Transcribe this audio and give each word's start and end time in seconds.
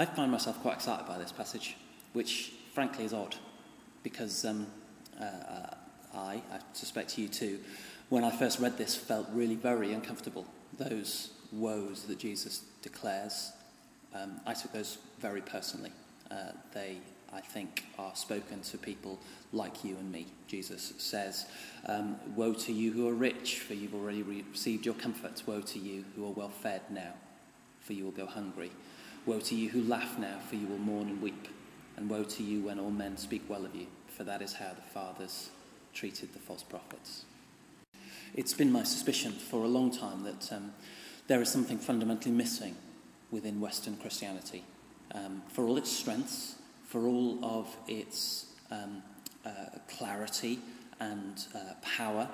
I 0.00 0.06
find 0.06 0.32
myself 0.32 0.58
quite 0.62 0.76
excited 0.76 1.06
by 1.06 1.18
this 1.18 1.30
passage, 1.30 1.76
which 2.14 2.54
frankly 2.72 3.04
is 3.04 3.12
odd, 3.12 3.36
because 4.02 4.46
um, 4.46 4.66
uh, 5.20 5.24
uh, 5.24 5.74
I, 6.14 6.42
I 6.50 6.60
suspect 6.72 7.18
you 7.18 7.28
too, 7.28 7.58
when 8.08 8.24
I 8.24 8.30
first 8.30 8.60
read 8.60 8.78
this, 8.78 8.96
felt 8.96 9.28
really 9.30 9.56
very 9.56 9.92
uncomfortable. 9.92 10.46
Those 10.78 11.32
woes 11.52 12.04
that 12.04 12.18
Jesus 12.18 12.64
declares, 12.80 13.52
um, 14.14 14.40
I 14.46 14.54
took 14.54 14.72
those 14.72 14.96
very 15.18 15.42
personally. 15.42 15.92
Uh, 16.30 16.52
they, 16.72 16.96
I 17.30 17.42
think, 17.42 17.84
are 17.98 18.16
spoken 18.16 18.62
to 18.62 18.78
people 18.78 19.18
like 19.52 19.84
you 19.84 19.98
and 19.98 20.10
me. 20.10 20.28
Jesus 20.48 20.94
says, 20.96 21.44
um, 21.84 22.16
Woe 22.34 22.54
to 22.54 22.72
you 22.72 22.90
who 22.92 23.06
are 23.06 23.14
rich, 23.14 23.58
for 23.58 23.74
you've 23.74 23.94
already 23.94 24.22
received 24.22 24.86
your 24.86 24.94
comfort. 24.94 25.42
Woe 25.44 25.60
to 25.60 25.78
you 25.78 26.06
who 26.16 26.24
are 26.24 26.32
well 26.32 26.48
fed 26.48 26.80
now, 26.88 27.12
for 27.82 27.92
you 27.92 28.04
will 28.04 28.12
go 28.12 28.24
hungry. 28.24 28.70
Woe 29.26 29.40
to 29.40 29.54
you 29.54 29.68
who 29.70 29.82
laugh 29.82 30.18
now, 30.18 30.38
for 30.48 30.56
you 30.56 30.66
will 30.66 30.78
mourn 30.78 31.08
and 31.08 31.22
weep. 31.22 31.48
And 31.96 32.08
woe 32.08 32.24
to 32.24 32.42
you 32.42 32.62
when 32.62 32.78
all 32.78 32.90
men 32.90 33.16
speak 33.16 33.42
well 33.48 33.64
of 33.66 33.74
you, 33.74 33.86
for 34.08 34.24
that 34.24 34.40
is 34.40 34.54
how 34.54 34.72
the 34.74 34.82
fathers 34.82 35.50
treated 35.92 36.32
the 36.32 36.38
false 36.38 36.62
prophets. 36.62 37.24
It's 38.34 38.54
been 38.54 38.72
my 38.72 38.84
suspicion 38.84 39.32
for 39.32 39.64
a 39.64 39.68
long 39.68 39.90
time 39.90 40.22
that 40.22 40.52
um, 40.52 40.72
there 41.26 41.42
is 41.42 41.50
something 41.50 41.78
fundamentally 41.78 42.34
missing 42.34 42.76
within 43.30 43.60
Western 43.60 43.96
Christianity. 43.96 44.64
Um, 45.12 45.42
for 45.48 45.64
all 45.64 45.76
its 45.76 45.90
strengths, 45.90 46.56
for 46.86 47.06
all 47.06 47.44
of 47.44 47.76
its 47.88 48.46
um, 48.70 49.02
uh, 49.44 49.78
clarity 49.88 50.60
and 51.00 51.44
uh, 51.54 51.74
power, 51.82 52.28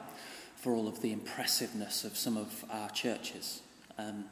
for 0.56 0.74
all 0.74 0.87
of 0.87 1.00
the 1.00 1.12
impressiveness 1.12 2.04
of 2.04 2.16
some 2.16 2.37
of 2.37 2.65
our 2.71 2.90
churches, 2.90 3.62
um, 3.98 4.26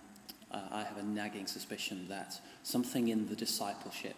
uh, 0.55 0.61
I 0.71 0.83
have 0.85 0.97
a 0.97 1.03
nagging 1.03 1.47
suspicion 1.47 2.07
that 2.09 2.41
something 2.63 3.09
in 3.09 3.29
the 3.29 3.37
discipleship 3.37 4.17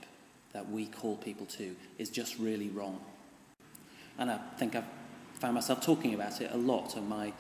that 0.52 0.70
we 0.70 0.86
call 0.86 1.16
people 1.16 1.46
to 1.46 1.74
is 1.98 2.10
just 2.10 2.38
really 2.38 2.68
wrong. 2.68 3.00
And 4.18 4.30
I 4.30 4.38
think 4.58 4.76
I've 4.76 4.84
found 5.34 5.54
myself 5.54 5.84
talking 5.84 6.14
about 6.14 6.40
it 6.40 6.50
a 6.52 6.56
lot 6.56 6.96
and 6.96 7.08
my 7.08 7.32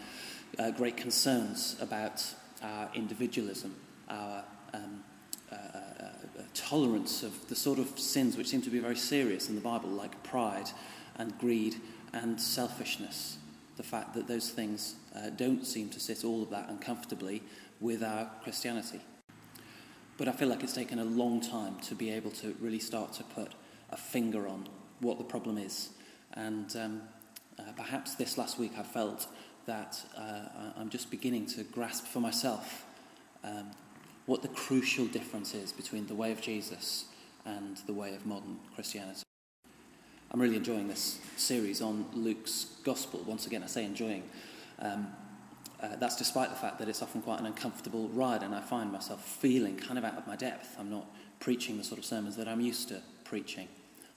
uh, 0.58 0.70
great 0.70 0.96
concerns 0.96 1.76
about 1.80 2.24
our 2.62 2.90
individualism, 2.94 3.74
our 4.08 4.44
um, 4.74 5.04
uh, 5.52 5.54
uh, 5.54 5.78
uh, 5.78 6.42
tolerance 6.54 7.22
of 7.22 7.48
the 7.48 7.54
sort 7.54 7.78
of 7.78 7.98
sins 7.98 8.36
which 8.36 8.48
seem 8.48 8.62
to 8.62 8.70
be 8.70 8.78
very 8.78 8.96
serious 8.96 9.48
in 9.48 9.54
the 9.54 9.60
Bible, 9.60 9.90
like 9.90 10.22
pride 10.22 10.70
and 11.16 11.38
greed 11.38 11.76
and 12.12 12.40
selfishness. 12.40 13.38
The 13.76 13.82
fact 13.82 14.14
that 14.14 14.26
those 14.26 14.50
things 14.50 14.96
uh, 15.14 15.30
don't 15.30 15.66
seem 15.66 15.90
to 15.90 16.00
sit 16.00 16.24
all 16.24 16.42
of 16.42 16.50
that 16.50 16.70
uncomfortably 16.70 17.42
with 17.80 18.02
our 18.02 18.30
Christianity. 18.42 19.00
But 20.18 20.28
I 20.28 20.32
feel 20.32 20.48
like 20.48 20.62
it's 20.62 20.72
taken 20.72 20.98
a 20.98 21.04
long 21.04 21.40
time 21.40 21.76
to 21.80 21.94
be 21.94 22.10
able 22.10 22.30
to 22.32 22.56
really 22.60 22.78
start 22.78 23.12
to 23.14 23.24
put 23.24 23.52
a 23.90 23.96
finger 23.96 24.48
on 24.48 24.68
what 25.00 25.18
the 25.18 25.24
problem 25.24 25.58
is. 25.58 25.90
And 26.32 26.74
um, 26.76 27.02
uh, 27.58 27.62
perhaps 27.76 28.14
this 28.14 28.38
last 28.38 28.58
week 28.58 28.72
I 28.78 28.82
felt 28.82 29.26
that 29.66 30.00
uh, 30.16 30.72
I'm 30.76 30.88
just 30.88 31.10
beginning 31.10 31.46
to 31.46 31.64
grasp 31.64 32.04
for 32.04 32.20
myself 32.20 32.84
um, 33.44 33.70
what 34.26 34.42
the 34.42 34.48
crucial 34.48 35.06
difference 35.06 35.54
is 35.54 35.72
between 35.72 36.06
the 36.06 36.14
way 36.14 36.32
of 36.32 36.40
Jesus 36.40 37.06
and 37.44 37.76
the 37.86 37.92
way 37.92 38.14
of 38.14 38.26
modern 38.26 38.58
Christianity. 38.74 39.22
I'm 40.30 40.40
really 40.40 40.56
enjoying 40.56 40.88
this 40.88 41.20
series 41.36 41.80
on 41.80 42.06
Luke's 42.12 42.66
Gospel. 42.84 43.22
Once 43.26 43.46
again, 43.46 43.62
I 43.62 43.66
say 43.66 43.84
enjoying. 43.84 44.24
Um, 44.80 45.08
uh, 45.82 45.96
that's 45.96 46.16
despite 46.16 46.50
the 46.50 46.56
fact 46.56 46.78
that 46.78 46.88
it's 46.88 47.02
often 47.02 47.22
quite 47.22 47.40
an 47.40 47.46
uncomfortable 47.46 48.08
ride, 48.08 48.42
and 48.42 48.54
I 48.54 48.60
find 48.60 48.90
myself 48.90 49.22
feeling 49.22 49.76
kind 49.76 49.98
of 49.98 50.04
out 50.04 50.16
of 50.16 50.26
my 50.26 50.36
depth. 50.36 50.76
I'm 50.78 50.90
not 50.90 51.06
preaching 51.38 51.76
the 51.76 51.84
sort 51.84 51.98
of 51.98 52.04
sermons 52.04 52.36
that 52.36 52.48
I'm 52.48 52.60
used 52.60 52.88
to 52.88 53.02
preaching. 53.24 53.68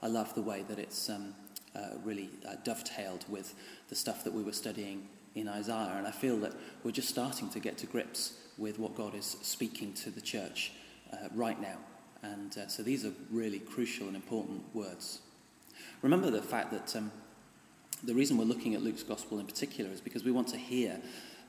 I 0.02 0.08
love 0.08 0.34
the 0.36 0.42
way 0.42 0.64
that 0.69 0.80
it's 0.80 1.09
um, 1.09 1.36
uh, 1.75 1.98
really 2.03 2.30
uh, 2.48 2.56
dovetailed 2.64 3.25
with 3.28 3.53
the 3.90 3.96
stuff 3.96 4.24
that 4.24 4.34
we 4.34 4.42
were 4.44 4.53
studying 4.53 5.08
in 5.36 5.48
Isaiah, 5.48 5.96
and 5.98 6.08
I 6.08 6.12
feel 6.12 6.38
that 6.38 6.53
we're 6.84 6.92
just 6.92 7.09
starting 7.09 7.50
to 7.50 7.59
get 7.59 7.78
to 7.80 7.88
grips 7.88 8.34
with 8.58 8.80
what 8.80 8.96
God 8.96 9.16
is 9.16 9.38
speaking 9.42 9.94
to 9.94 10.09
the 10.09 10.22
church 10.22 10.72
uh, 11.12 11.28
right 11.34 11.59
now. 11.62 11.78
And 12.22 12.58
uh, 12.58 12.68
so 12.68 12.84
these 12.84 13.06
are 13.06 13.14
really 13.31 13.59
crucial 13.59 14.08
and 14.08 14.16
important 14.16 14.64
words. 14.74 15.22
Remember 16.02 16.30
the 16.30 16.42
fact 16.42 16.72
that 16.72 16.96
um, 16.96 17.12
the 18.03 18.14
reason 18.14 18.38
we're 18.38 18.46
looking 18.46 18.75
at 18.75 18.81
Luke's 18.81 19.03
gospel 19.03 19.40
in 19.40 19.46
particular 19.46 19.92
is 19.92 20.02
because 20.02 20.24
we 20.24 20.31
want 20.31 20.48
to 20.50 20.58
hear 20.58 21.00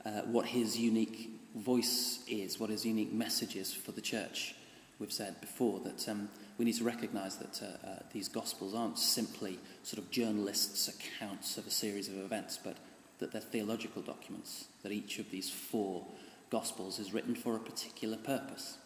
uh, 0.05 0.21
what 0.21 0.47
his 0.47 0.77
unique 0.77 1.29
voice 1.55 2.23
is, 2.27 2.59
what 2.59 2.69
his 2.69 2.85
unique 2.85 3.13
message 3.13 3.55
is 3.55 3.73
for 3.73 3.91
the 3.91 4.01
church. 4.01 4.55
We've 4.99 5.11
said 5.11 5.41
before 5.41 5.79
that 5.79 6.07
um, 6.07 6.29
we 6.57 6.65
need 6.65 6.75
to 6.75 6.83
recognize 6.83 7.37
that 7.37 7.61
uh, 7.61 7.87
uh, 7.87 7.99
these 8.13 8.27
gospels 8.27 8.75
aren't 8.75 8.99
simply 8.99 9.59
sort 9.83 10.03
of 10.03 10.11
journalists' 10.11 10.87
accounts 10.87 11.57
of 11.57 11.65
a 11.65 11.71
series 11.71 12.07
of 12.07 12.17
events, 12.17 12.59
but 12.63 12.77
that 13.19 13.31
they're 13.31 13.41
theological 13.41 14.01
documents, 14.01 14.65
that 14.83 14.91
each 14.91 15.19
of 15.19 15.29
these 15.31 15.49
four 15.49 16.05
gospels 16.49 16.99
is 16.99 17.13
written 17.13 17.35
for 17.35 17.55
a 17.55 17.59
particular 17.59 18.17
purpose. 18.17 18.77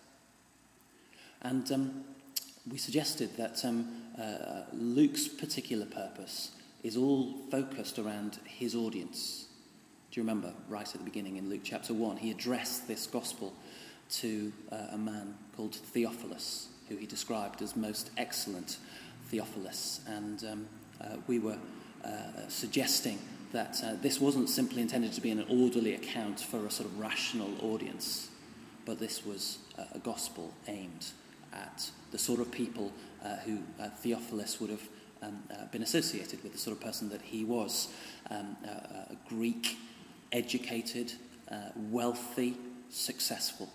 And 1.41 1.69
um, 1.71 2.03
we 2.69 2.77
suggested 2.77 3.35
that 3.37 3.63
um, 3.63 3.87
uh, 4.19 4.61
Luke's 4.73 5.27
particular 5.27 5.85
purpose 5.85 6.51
is 6.83 6.97
all 6.97 7.33
focused 7.51 7.99
around 7.99 8.39
his 8.45 8.75
audience 8.75 9.44
do 10.15 10.21
you 10.21 10.23
remember, 10.23 10.53
right 10.69 10.87
at 10.87 10.93
the 10.93 11.03
beginning 11.03 11.35
in 11.35 11.49
Luke 11.49 11.59
chapter 11.65 11.93
1, 11.93 12.15
he 12.15 12.31
addressed 12.31 12.87
this 12.87 13.05
gospel 13.05 13.53
to 14.09 14.53
uh, 14.71 14.77
a 14.93 14.97
man 14.97 15.35
called 15.57 15.75
Theophilus, 15.75 16.69
who 16.87 16.95
he 16.95 17.05
described 17.05 17.61
as 17.61 17.75
most 17.75 18.11
excellent 18.15 18.77
Theophilus. 19.25 19.99
And 20.07 20.41
um, 20.49 20.67
uh, 21.01 21.17
we 21.27 21.39
were 21.39 21.57
uh, 22.05 22.47
suggesting 22.47 23.19
that 23.51 23.83
uh, 23.83 23.95
this 24.01 24.21
wasn't 24.21 24.47
simply 24.47 24.81
intended 24.81 25.11
to 25.11 25.19
be 25.19 25.31
an 25.31 25.45
orderly 25.49 25.95
account 25.95 26.39
for 26.39 26.65
a 26.65 26.71
sort 26.71 26.87
of 26.87 26.97
rational 26.97 27.51
audience, 27.61 28.29
but 28.85 28.99
this 28.99 29.25
was 29.25 29.57
a 29.93 29.99
gospel 29.99 30.53
aimed 30.69 31.07
at 31.51 31.91
the 32.11 32.17
sort 32.17 32.39
of 32.39 32.49
people 32.53 32.93
uh, 33.21 33.35
who 33.39 33.59
uh, 33.81 33.89
Theophilus 33.89 34.61
would 34.61 34.69
have 34.69 34.87
um, 35.21 35.43
been 35.73 35.83
associated 35.83 36.41
with, 36.41 36.53
the 36.53 36.57
sort 36.57 36.77
of 36.77 36.81
person 36.81 37.09
that 37.09 37.21
he 37.21 37.43
was 37.43 37.89
um, 38.29 38.55
a 38.63 39.17
Greek 39.27 39.75
educated, 40.35 41.13
uh, 41.49 41.69
wealthy, 41.89 42.57
successful. 42.89 43.69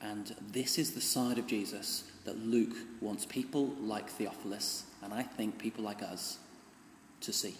And 0.00 0.34
this 0.52 0.78
is 0.78 0.92
the 0.92 1.00
side 1.00 1.36
of 1.36 1.46
Jesus 1.46 2.04
that 2.24 2.38
Luke 2.38 2.76
wants 3.00 3.26
people 3.26 3.74
like 3.80 4.08
Theophilus, 4.08 4.84
and 5.02 5.12
I 5.12 5.22
think 5.22 5.58
people 5.58 5.84
like 5.84 6.02
us, 6.02 6.38
to 7.22 7.32
see. 7.32 7.54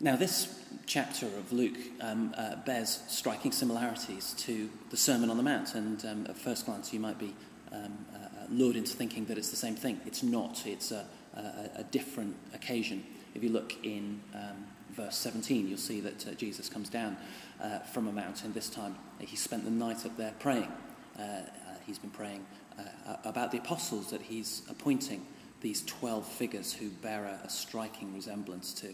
Now, 0.00 0.16
this 0.16 0.48
chapter 0.86 1.26
of 1.26 1.52
Luke 1.52 1.78
um, 2.00 2.34
uh, 2.36 2.56
bears 2.56 3.00
striking 3.08 3.52
similarities 3.52 4.34
to 4.38 4.68
the 4.90 4.96
Sermon 4.96 5.30
on 5.30 5.36
the 5.36 5.42
Mount, 5.42 5.74
and 5.74 6.04
um, 6.04 6.26
at 6.28 6.36
first 6.36 6.66
glance, 6.66 6.92
you 6.92 7.00
might 7.00 7.18
be 7.18 7.34
um, 7.72 7.96
uh, 8.14 8.18
lured 8.50 8.76
into 8.76 8.92
thinking 8.96 9.26
that 9.26 9.38
it's 9.38 9.50
the 9.50 9.56
same 9.56 9.76
thing. 9.76 10.00
It's 10.06 10.22
not, 10.22 10.66
it's 10.66 10.90
a, 10.90 11.06
a, 11.36 11.80
a 11.80 11.84
different 11.84 12.34
occasion. 12.54 13.04
If 13.34 13.42
you 13.42 13.50
look 13.50 13.74
in 13.84 14.20
um, 14.34 14.66
verse 14.90 15.16
17, 15.16 15.68
you'll 15.68 15.78
see 15.78 16.00
that 16.00 16.26
uh, 16.26 16.32
Jesus 16.32 16.68
comes 16.68 16.88
down 16.88 17.16
uh, 17.62 17.80
from 17.80 18.08
a 18.08 18.12
mountain. 18.12 18.52
This 18.52 18.68
time 18.68 18.96
he 19.18 19.36
spent 19.36 19.64
the 19.64 19.70
night 19.70 20.04
up 20.06 20.16
there 20.16 20.34
praying. 20.38 20.72
Uh, 21.18 21.22
uh 21.22 21.42
he's 21.86 21.98
been 21.98 22.10
praying 22.10 22.44
uh, 22.78 23.16
about 23.24 23.52
the 23.52 23.58
apostles 23.58 24.10
that 24.10 24.22
he's 24.22 24.62
appointing, 24.68 25.24
these 25.60 25.82
12 25.84 26.26
figures 26.26 26.72
who 26.72 26.88
bear 26.88 27.24
a, 27.24 27.46
a 27.46 27.48
striking 27.48 28.14
resemblance 28.14 28.72
to 28.72 28.88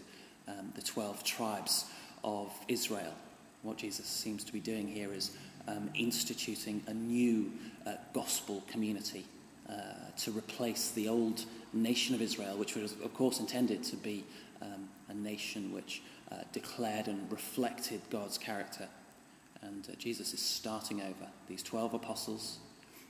um, 0.47 0.71
the 0.75 0.81
12 0.81 1.23
tribes 1.23 1.85
of 2.23 2.51
Israel. 2.67 3.13
What 3.61 3.77
Jesus 3.77 4.05
seems 4.05 4.43
to 4.43 4.53
be 4.53 4.59
doing 4.59 4.87
here 4.87 5.13
is 5.13 5.31
um, 5.67 5.89
instituting 5.95 6.83
a 6.87 6.93
new 6.93 7.51
uh, 7.85 7.93
gospel 8.13 8.63
community 8.67 9.25
to 10.15 10.31
replace 10.31 10.91
the 10.91 11.07
old 11.07 11.43
nation 11.73 12.13
of 12.13 12.21
Israel, 12.21 12.55
which 12.57 12.75
was, 12.75 12.91
of 13.03 13.13
course, 13.13 13.39
intended 13.39 13.83
to 13.83 13.95
be 13.95 14.23
um, 14.61 14.89
a 15.09 15.13
nation 15.13 15.71
which 15.71 16.01
uh, 16.31 16.37
declared 16.51 17.07
and 17.07 17.31
reflected 17.31 18.01
God's 18.09 18.37
character. 18.37 18.87
And 19.61 19.87
uh, 19.89 19.95
Jesus 19.97 20.33
is 20.33 20.41
starting 20.41 21.01
over 21.01 21.29
these 21.47 21.63
12 21.63 21.93
apostles. 21.93 22.57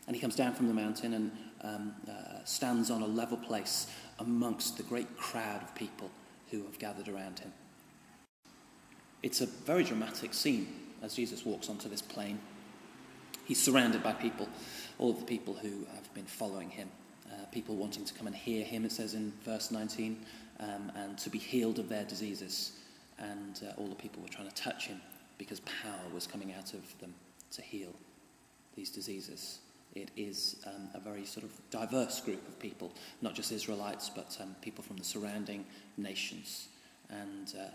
And 0.06 0.16
he 0.16 0.22
comes 0.22 0.36
down 0.36 0.54
from 0.54 0.68
the 0.68 0.74
mountain 0.74 1.14
and 1.14 1.32
um, 1.62 1.94
uh, 2.10 2.44
stands 2.44 2.92
on 2.92 3.02
a 3.02 3.08
level 3.08 3.38
place 3.38 3.88
amongst 4.20 4.78
the 4.78 4.84
great 4.84 5.18
crowd 5.18 5.64
of 5.64 5.74
people 5.76 6.12
who 6.52 6.64
have 6.64 6.78
gathered 6.78 7.08
around 7.08 7.40
him. 7.40 7.54
It's 9.24 9.40
a 9.40 9.46
very 9.46 9.84
dramatic 9.84 10.34
scene 10.34 10.68
as 11.02 11.16
Jesus 11.16 11.46
walks 11.46 11.70
onto 11.70 11.88
this 11.88 12.02
plain. 12.02 12.40
He's 13.46 13.62
surrounded 13.62 14.04
by 14.04 14.14
people, 14.14 14.50
all 15.00 15.12
of 15.12 15.20
the 15.20 15.26
people 15.26 15.54
who 15.54 15.86
have 15.96 16.14
been 16.14 16.26
following 16.26 16.70
him, 16.70 16.90
uh, 17.32 17.46
people 17.52 17.76
wanting 17.76 18.06
to 18.06 18.14
come 18.14 18.28
and 18.28 18.36
hear 18.36 18.66
him, 18.66 18.86
it 18.86 18.92
says 18.92 19.14
in 19.14 19.34
verse 19.44 19.72
19 19.72 20.18
um, 20.60 20.92
and 20.96 21.18
to 21.20 21.30
be 21.30 21.38
healed 21.38 21.80
of 21.80 21.90
their 21.90 22.04
diseases. 22.04 22.74
And 23.20 23.60
uh, 23.68 23.74
all 23.78 23.88
the 23.88 23.96
people 23.96 24.22
were 24.22 24.30
trying 24.30 24.50
to 24.50 24.56
touch 24.56 24.88
him 24.88 25.00
because 25.38 25.60
power 25.62 26.10
was 26.14 26.28
coming 26.28 26.54
out 26.54 26.74
of 26.74 27.00
them 27.00 27.14
to 27.52 27.62
heal 27.62 27.94
these 28.76 28.90
diseases. 28.90 29.60
It 29.96 30.10
is 30.18 30.56
um, 30.66 30.90
a 30.96 31.00
very 31.00 31.26
sort 31.26 31.46
of 31.46 31.52
diverse 31.70 32.20
group 32.22 32.48
of 32.48 32.58
people, 32.60 32.92
not 33.22 33.36
just 33.36 33.52
Israelites, 33.52 34.10
but 34.10 34.36
um, 34.42 34.56
people 34.62 34.84
from 34.84 34.98
the 34.98 35.04
surrounding 35.04 35.66
nations. 35.98 36.68
And 37.10 37.54
uh, 37.60 37.66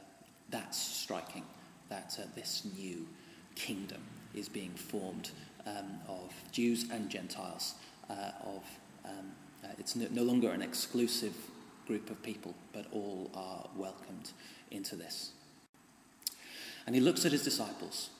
that's 0.51 0.79
striking 0.79 1.45
that 1.89 2.19
uh, 2.19 2.27
this 2.35 2.67
new 2.77 3.07
kingdom 3.55 4.03
is 4.35 4.49
being 4.49 4.71
formed 4.71 5.31
um, 5.67 6.01
of 6.09 6.33
Jews 6.51 6.87
and 6.91 7.09
Gentiles. 7.09 7.75
Uh, 8.11 8.33
of 8.45 8.65
um, 9.05 9.33
uh, 9.65 9.69
it's 9.79 9.95
no, 9.95 10.07
no 10.11 10.23
longer 10.23 10.51
an 10.51 10.63
exclusive 10.63 11.35
group 11.89 12.11
of 12.11 12.23
people, 12.23 12.55
but 12.73 12.87
all 12.93 13.31
are 13.35 13.69
welcomed 13.75 14.31
into 14.71 14.95
this. 14.95 15.33
And 16.87 16.95
he 16.95 17.01
looks 17.01 17.25
at 17.25 17.33
his 17.33 17.43
disciples, 17.43 18.11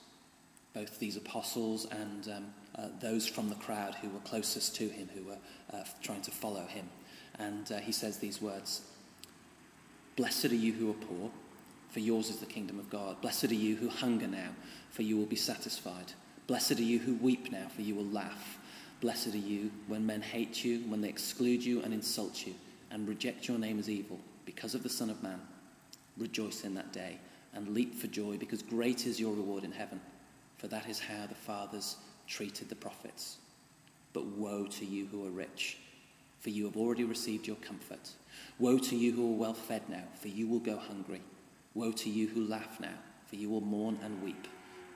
both 0.73 0.99
these 0.99 1.15
apostles 1.15 1.85
and 1.85 2.27
um, 2.27 2.45
uh, 2.75 2.87
those 2.99 3.27
from 3.27 3.49
the 3.49 3.55
crowd 3.55 3.95
who 3.95 4.09
were 4.09 4.19
closest 4.19 4.75
to 4.75 4.89
him, 4.89 5.07
who 5.15 5.23
were 5.23 5.37
uh, 5.71 5.83
trying 6.01 6.21
to 6.23 6.31
follow 6.31 6.65
him. 6.65 6.89
And 7.37 7.71
uh, 7.71 7.77
he 7.77 7.91
says 7.91 8.17
these 8.17 8.41
words 8.41 8.81
Blessed 10.15 10.45
are 10.45 10.55
you 10.55 10.73
who 10.73 10.89
are 10.89 11.05
poor, 11.05 11.31
for 11.89 11.99
yours 11.99 12.29
is 12.29 12.37
the 12.37 12.45
kingdom 12.45 12.79
of 12.79 12.89
God. 12.89 13.21
Blessed 13.21 13.45
are 13.45 13.55
you 13.55 13.75
who 13.75 13.87
hunger 13.87 14.27
now, 14.27 14.49
for 14.89 15.03
you 15.03 15.15
will 15.15 15.25
be 15.25 15.35
satisfied. 15.35 16.13
Blessed 16.47 16.79
are 16.79 16.83
you 16.83 16.99
who 16.99 17.15
weep 17.15 17.51
now, 17.51 17.67
for 17.75 17.83
you 17.83 17.95
will 17.95 18.05
laugh. 18.05 18.57
Blessed 19.01 19.33
are 19.33 19.37
you 19.37 19.71
when 19.87 20.05
men 20.05 20.21
hate 20.21 20.65
you, 20.65 20.79
when 20.87 21.01
they 21.01 21.07
exclude 21.07 21.63
you 21.63 21.81
and 21.81 21.93
insult 21.93 22.45
you, 22.45 22.55
and 22.91 23.07
reject 23.07 23.47
your 23.47 23.57
name 23.57 23.79
as 23.79 23.89
evil 23.89 24.19
because 24.45 24.75
of 24.75 24.83
the 24.83 24.89
Son 24.89 25.09
of 25.09 25.21
Man. 25.23 25.39
Rejoice 26.17 26.63
in 26.63 26.73
that 26.75 26.91
day 26.91 27.17
and 27.53 27.69
leap 27.69 27.95
for 27.95 28.07
joy, 28.07 28.37
because 28.37 28.61
great 28.61 29.07
is 29.07 29.19
your 29.19 29.33
reward 29.33 29.63
in 29.63 29.71
heaven. 29.71 29.99
For 30.57 30.67
that 30.67 30.87
is 30.87 30.99
how 30.99 31.25
the 31.25 31.35
fathers 31.35 31.95
treated 32.27 32.69
the 32.69 32.75
prophets. 32.75 33.37
But 34.13 34.25
woe 34.25 34.65
to 34.65 34.85
you 34.85 35.07
who 35.07 35.25
are 35.25 35.31
rich, 35.31 35.77
for 36.39 36.49
you 36.49 36.65
have 36.65 36.77
already 36.77 37.03
received 37.03 37.47
your 37.47 37.55
comfort. 37.57 38.11
Woe 38.59 38.77
to 38.77 38.95
you 38.95 39.11
who 39.11 39.33
are 39.33 39.37
well 39.37 39.53
fed 39.53 39.81
now, 39.89 40.03
for 40.19 40.27
you 40.27 40.47
will 40.47 40.59
go 40.59 40.77
hungry. 40.77 41.21
Woe 41.73 41.91
to 41.91 42.09
you 42.09 42.27
who 42.27 42.45
laugh 42.45 42.79
now, 42.79 42.97
for 43.25 43.35
you 43.35 43.49
will 43.49 43.61
mourn 43.61 43.97
and 44.03 44.21
weep. 44.23 44.47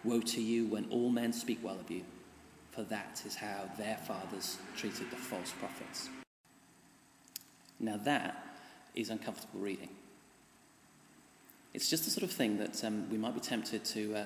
Woe 0.03 0.21
to 0.21 0.41
you 0.41 0.65
when 0.67 0.85
all 0.89 1.09
men 1.09 1.31
speak 1.31 1.59
well 1.63 1.79
of 1.79 1.89
you, 1.89 2.03
for 2.71 2.83
that 2.83 3.21
is 3.25 3.35
how 3.35 3.69
their 3.77 3.97
fathers 3.97 4.57
treated 4.75 5.09
the 5.09 5.15
false 5.15 5.51
prophets. 5.59 6.09
Now, 7.83 7.97
that 7.97 8.41
is 8.95 9.09
uncomfortable 9.09 9.59
reading. 9.59 9.89
It's 11.73 11.89
just 11.89 12.05
the 12.05 12.11
sort 12.11 12.23
of 12.23 12.31
thing 12.31 12.57
that 12.59 12.83
um, 12.83 13.09
we 13.09 13.17
might 13.17 13.33
be 13.33 13.41
tempted 13.41 13.83
to, 13.85 14.15
uh, 14.15 14.25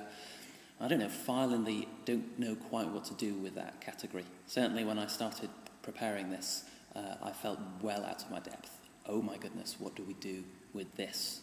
I 0.80 0.86
don't 0.86 1.00
know, 1.00 1.08
file 1.08 1.52
in 1.52 1.64
the 1.64 1.88
don't 2.04 2.38
know 2.38 2.54
quite 2.54 2.88
what 2.88 3.04
to 3.06 3.14
do 3.14 3.34
with 3.34 3.54
that 3.56 3.80
category. 3.80 4.24
Certainly, 4.46 4.84
when 4.84 4.98
I 4.98 5.06
started 5.06 5.50
preparing 5.82 6.30
this, 6.30 6.64
uh, 6.94 7.16
I 7.22 7.32
felt 7.32 7.58
well 7.82 8.04
out 8.04 8.22
of 8.22 8.30
my 8.30 8.38
depth. 8.38 8.70
Oh 9.06 9.22
my 9.22 9.38
goodness, 9.38 9.76
what 9.78 9.96
do 9.96 10.04
we 10.04 10.14
do 10.14 10.44
with 10.72 10.94
this? 10.96 11.40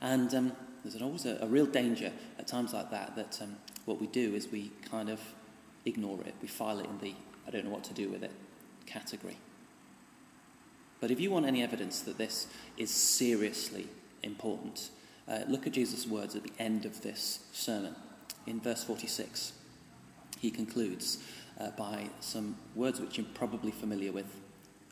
And 0.00 0.34
um, 0.34 0.52
there's 0.82 1.00
always 1.00 1.26
a, 1.26 1.38
a, 1.42 1.46
real 1.46 1.66
danger 1.66 2.12
at 2.38 2.46
times 2.46 2.72
like 2.72 2.90
that 2.90 3.14
that 3.16 3.38
um, 3.42 3.56
what 3.84 4.00
we 4.00 4.06
do 4.06 4.34
is 4.34 4.50
we 4.50 4.70
kind 4.90 5.10
of 5.10 5.20
ignore 5.84 6.20
it. 6.22 6.34
We 6.40 6.48
file 6.48 6.78
it 6.78 6.86
in 6.86 6.98
the 6.98 7.14
I 7.46 7.50
don't 7.50 7.64
know 7.64 7.70
what 7.70 7.84
to 7.84 7.94
do 7.94 8.08
with 8.08 8.22
it 8.22 8.32
category. 8.86 9.36
But 11.00 11.10
if 11.10 11.20
you 11.20 11.30
want 11.30 11.46
any 11.46 11.62
evidence 11.62 12.00
that 12.00 12.18
this 12.18 12.46
is 12.76 12.90
seriously 12.90 13.86
important, 14.22 14.90
uh, 15.28 15.40
look 15.46 15.66
at 15.66 15.72
Jesus' 15.72 16.06
words 16.06 16.34
at 16.34 16.42
the 16.42 16.52
end 16.58 16.84
of 16.84 17.02
this 17.02 17.40
sermon. 17.52 17.94
In 18.46 18.60
verse 18.60 18.82
46, 18.82 19.52
he 20.40 20.50
concludes 20.50 21.18
uh, 21.60 21.70
by 21.70 22.08
some 22.20 22.56
words 22.74 23.00
which 23.00 23.18
you're 23.18 23.26
probably 23.34 23.70
familiar 23.70 24.10
with. 24.10 24.34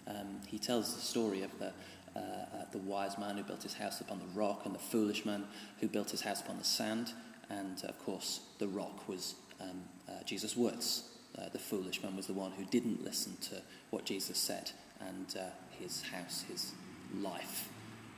Um, 0.06 0.41
he 0.47 0.58
tells 0.58 0.94
the 0.94 1.00
story 1.00 1.43
of 1.43 1.58
the, 1.58 1.73
uh, 2.14 2.19
uh, 2.19 2.47
the 2.70 2.79
wise 2.79 3.19
man 3.19 3.37
who 3.37 3.43
built 3.43 3.62
his 3.62 3.75
house 3.75 4.00
upon 4.00 4.19
the 4.19 4.38
rock 4.38 4.62
and 4.64 4.75
the 4.75 4.81
foolish 4.81 5.25
man 5.25 5.44
who 5.81 5.88
built 5.88 6.11
his 6.11 6.20
house 6.20 6.41
upon 6.41 6.58
the 6.58 6.64
sand. 6.64 7.12
And 7.49 7.82
of 7.85 7.99
course, 8.05 8.41
the 8.58 8.69
rock 8.69 9.08
was 9.08 9.35
um, 9.61 9.82
uh, 10.08 10.23
Jesus' 10.25 10.56
words. 10.56 11.08
Uh, 11.37 11.49
the 11.53 11.58
foolish 11.58 12.03
man 12.03 12.17
was 12.17 12.26
the 12.26 12.32
one 12.32 12.53
who 12.53 12.64
didn't 12.64 13.05
listen 13.05 13.37
to 13.43 13.62
what 13.91 14.05
Jesus 14.06 14.38
said, 14.38 14.70
and 15.00 15.37
his 15.81 16.02
house, 16.02 16.44
his 16.49 16.73
life, 17.20 17.69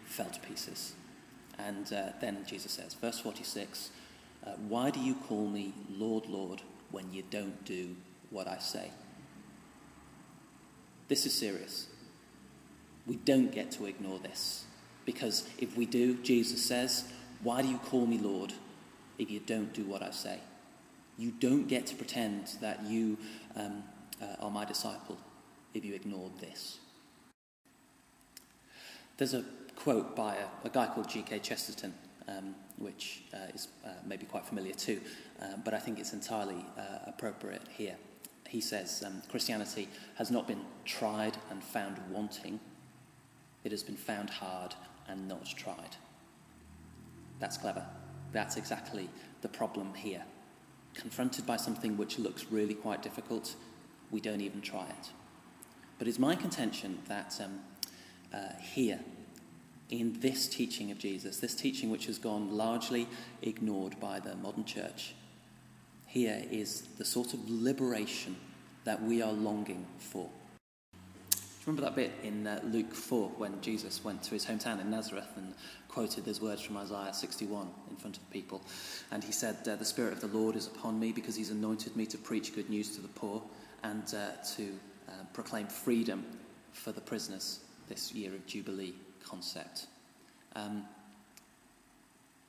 fell 0.04 0.30
to 0.30 0.40
pieces. 0.40 0.94
And 1.58 1.92
uh, 1.92 2.10
then 2.20 2.44
Jesus 2.46 2.72
says, 2.72 2.94
verse 2.94 3.18
46 3.20 3.90
Why 4.68 4.90
do 4.90 5.00
you 5.00 5.14
call 5.14 5.46
me 5.48 5.72
Lord, 5.90 6.26
Lord, 6.26 6.62
when 6.90 7.12
you 7.12 7.22
don't 7.30 7.64
do 7.64 7.96
what 8.30 8.46
I 8.48 8.58
say? 8.58 8.90
This 11.08 11.24
is 11.26 11.34
serious. 11.34 11.88
We 13.06 13.16
don't 13.16 13.50
get 13.50 13.70
to 13.72 13.86
ignore 13.86 14.18
this. 14.18 14.64
Because 15.06 15.48
if 15.58 15.76
we 15.76 15.86
do, 15.86 16.16
Jesus 16.16 16.62
says, 16.62 17.04
Why 17.42 17.62
do 17.62 17.68
you 17.68 17.78
call 17.78 18.06
me 18.06 18.18
Lord 18.18 18.52
if 19.18 19.30
you 19.30 19.40
don't 19.40 19.72
do 19.72 19.84
what 19.84 20.02
I 20.02 20.10
say? 20.10 20.38
You 21.16 21.32
don't 21.32 21.66
get 21.66 21.86
to 21.86 21.96
pretend 21.96 22.48
that 22.60 22.84
you 22.84 23.16
um, 23.56 23.82
uh, 24.22 24.44
are 24.44 24.50
my 24.50 24.64
disciple 24.64 25.18
if 25.74 25.84
you 25.84 25.94
ignore 25.94 26.30
this. 26.40 26.78
There's 29.18 29.34
a 29.34 29.44
quote 29.76 30.16
by 30.16 30.36
a, 30.36 30.66
a 30.66 30.70
guy 30.70 30.86
called 30.86 31.08
G.K. 31.08 31.40
Chesterton, 31.40 31.92
um, 32.28 32.54
which 32.78 33.24
uh, 33.34 33.52
is 33.52 33.68
uh, 33.84 33.90
maybe 34.06 34.26
quite 34.26 34.46
familiar 34.46 34.72
too, 34.72 35.00
uh, 35.42 35.56
but 35.64 35.74
I 35.74 35.78
think 35.78 35.98
it's 35.98 36.12
entirely 36.12 36.64
uh, 36.78 36.98
appropriate 37.06 37.62
here. 37.76 37.96
He 38.48 38.60
says 38.60 39.02
um, 39.06 39.22
Christianity 39.28 39.88
has 40.14 40.30
not 40.30 40.46
been 40.48 40.60
tried 40.84 41.36
and 41.50 41.62
found 41.62 41.98
wanting, 42.10 42.60
it 43.64 43.72
has 43.72 43.82
been 43.82 43.96
found 43.96 44.30
hard 44.30 44.74
and 45.08 45.28
not 45.28 45.44
tried. 45.44 45.96
That's 47.40 47.56
clever. 47.56 47.84
That's 48.32 48.56
exactly 48.56 49.08
the 49.42 49.48
problem 49.48 49.94
here. 49.94 50.22
Confronted 50.94 51.44
by 51.44 51.56
something 51.56 51.96
which 51.96 52.18
looks 52.18 52.46
really 52.50 52.74
quite 52.74 53.02
difficult, 53.02 53.54
we 54.10 54.20
don't 54.20 54.40
even 54.40 54.60
try 54.60 54.86
it. 54.86 55.10
But 55.98 56.08
it's 56.08 56.18
my 56.18 56.34
contention 56.34 56.98
that 57.08 57.38
um, 57.42 57.60
uh, 58.32 58.38
here, 58.60 59.00
in 59.90 60.20
this 60.20 60.48
teaching 60.48 60.90
of 60.90 60.98
Jesus, 60.98 61.38
this 61.38 61.54
teaching 61.54 61.90
which 61.90 62.06
has 62.06 62.18
gone 62.18 62.56
largely 62.56 63.08
ignored 63.42 63.98
by 64.00 64.20
the 64.20 64.34
modern 64.36 64.64
church, 64.64 65.14
here 66.06 66.42
is 66.50 66.82
the 66.98 67.04
sort 67.04 67.34
of 67.34 67.48
liberation 67.48 68.36
that 68.84 69.02
we 69.02 69.22
are 69.22 69.32
longing 69.32 69.86
for. 69.98 70.28
Do 71.30 71.38
you 71.38 71.42
Remember 71.66 71.82
that 71.82 71.96
bit 71.96 72.12
in 72.22 72.46
uh, 72.46 72.60
Luke 72.64 72.94
4 72.94 73.28
when 73.36 73.60
Jesus 73.60 74.02
went 74.02 74.22
to 74.24 74.30
his 74.30 74.46
hometown 74.46 74.80
in 74.80 74.90
Nazareth 74.90 75.28
and 75.36 75.54
quoted 75.88 76.24
those 76.24 76.40
words 76.40 76.62
from 76.62 76.78
Isaiah 76.78 77.12
61 77.12 77.68
in 77.90 77.96
front 77.96 78.16
of 78.16 78.30
people? 78.30 78.62
And 79.10 79.22
he 79.22 79.32
said, 79.32 79.56
uh, 79.68 79.76
The 79.76 79.84
Spirit 79.84 80.14
of 80.14 80.20
the 80.20 80.38
Lord 80.38 80.56
is 80.56 80.66
upon 80.66 80.98
me 80.98 81.12
because 81.12 81.36
he's 81.36 81.50
anointed 81.50 81.94
me 81.94 82.06
to 82.06 82.16
preach 82.16 82.54
good 82.54 82.70
news 82.70 82.94
to 82.96 83.02
the 83.02 83.08
poor 83.08 83.42
and 83.82 84.02
uh, 84.14 84.42
to 84.56 84.78
uh, 85.08 85.12
proclaim 85.34 85.66
freedom 85.66 86.24
for 86.72 86.92
the 86.92 87.00
prisoners 87.00 87.60
this 87.88 88.12
year 88.12 88.34
of 88.34 88.46
Jubilee 88.46 88.94
concept. 89.24 89.86
Um, 90.54 90.84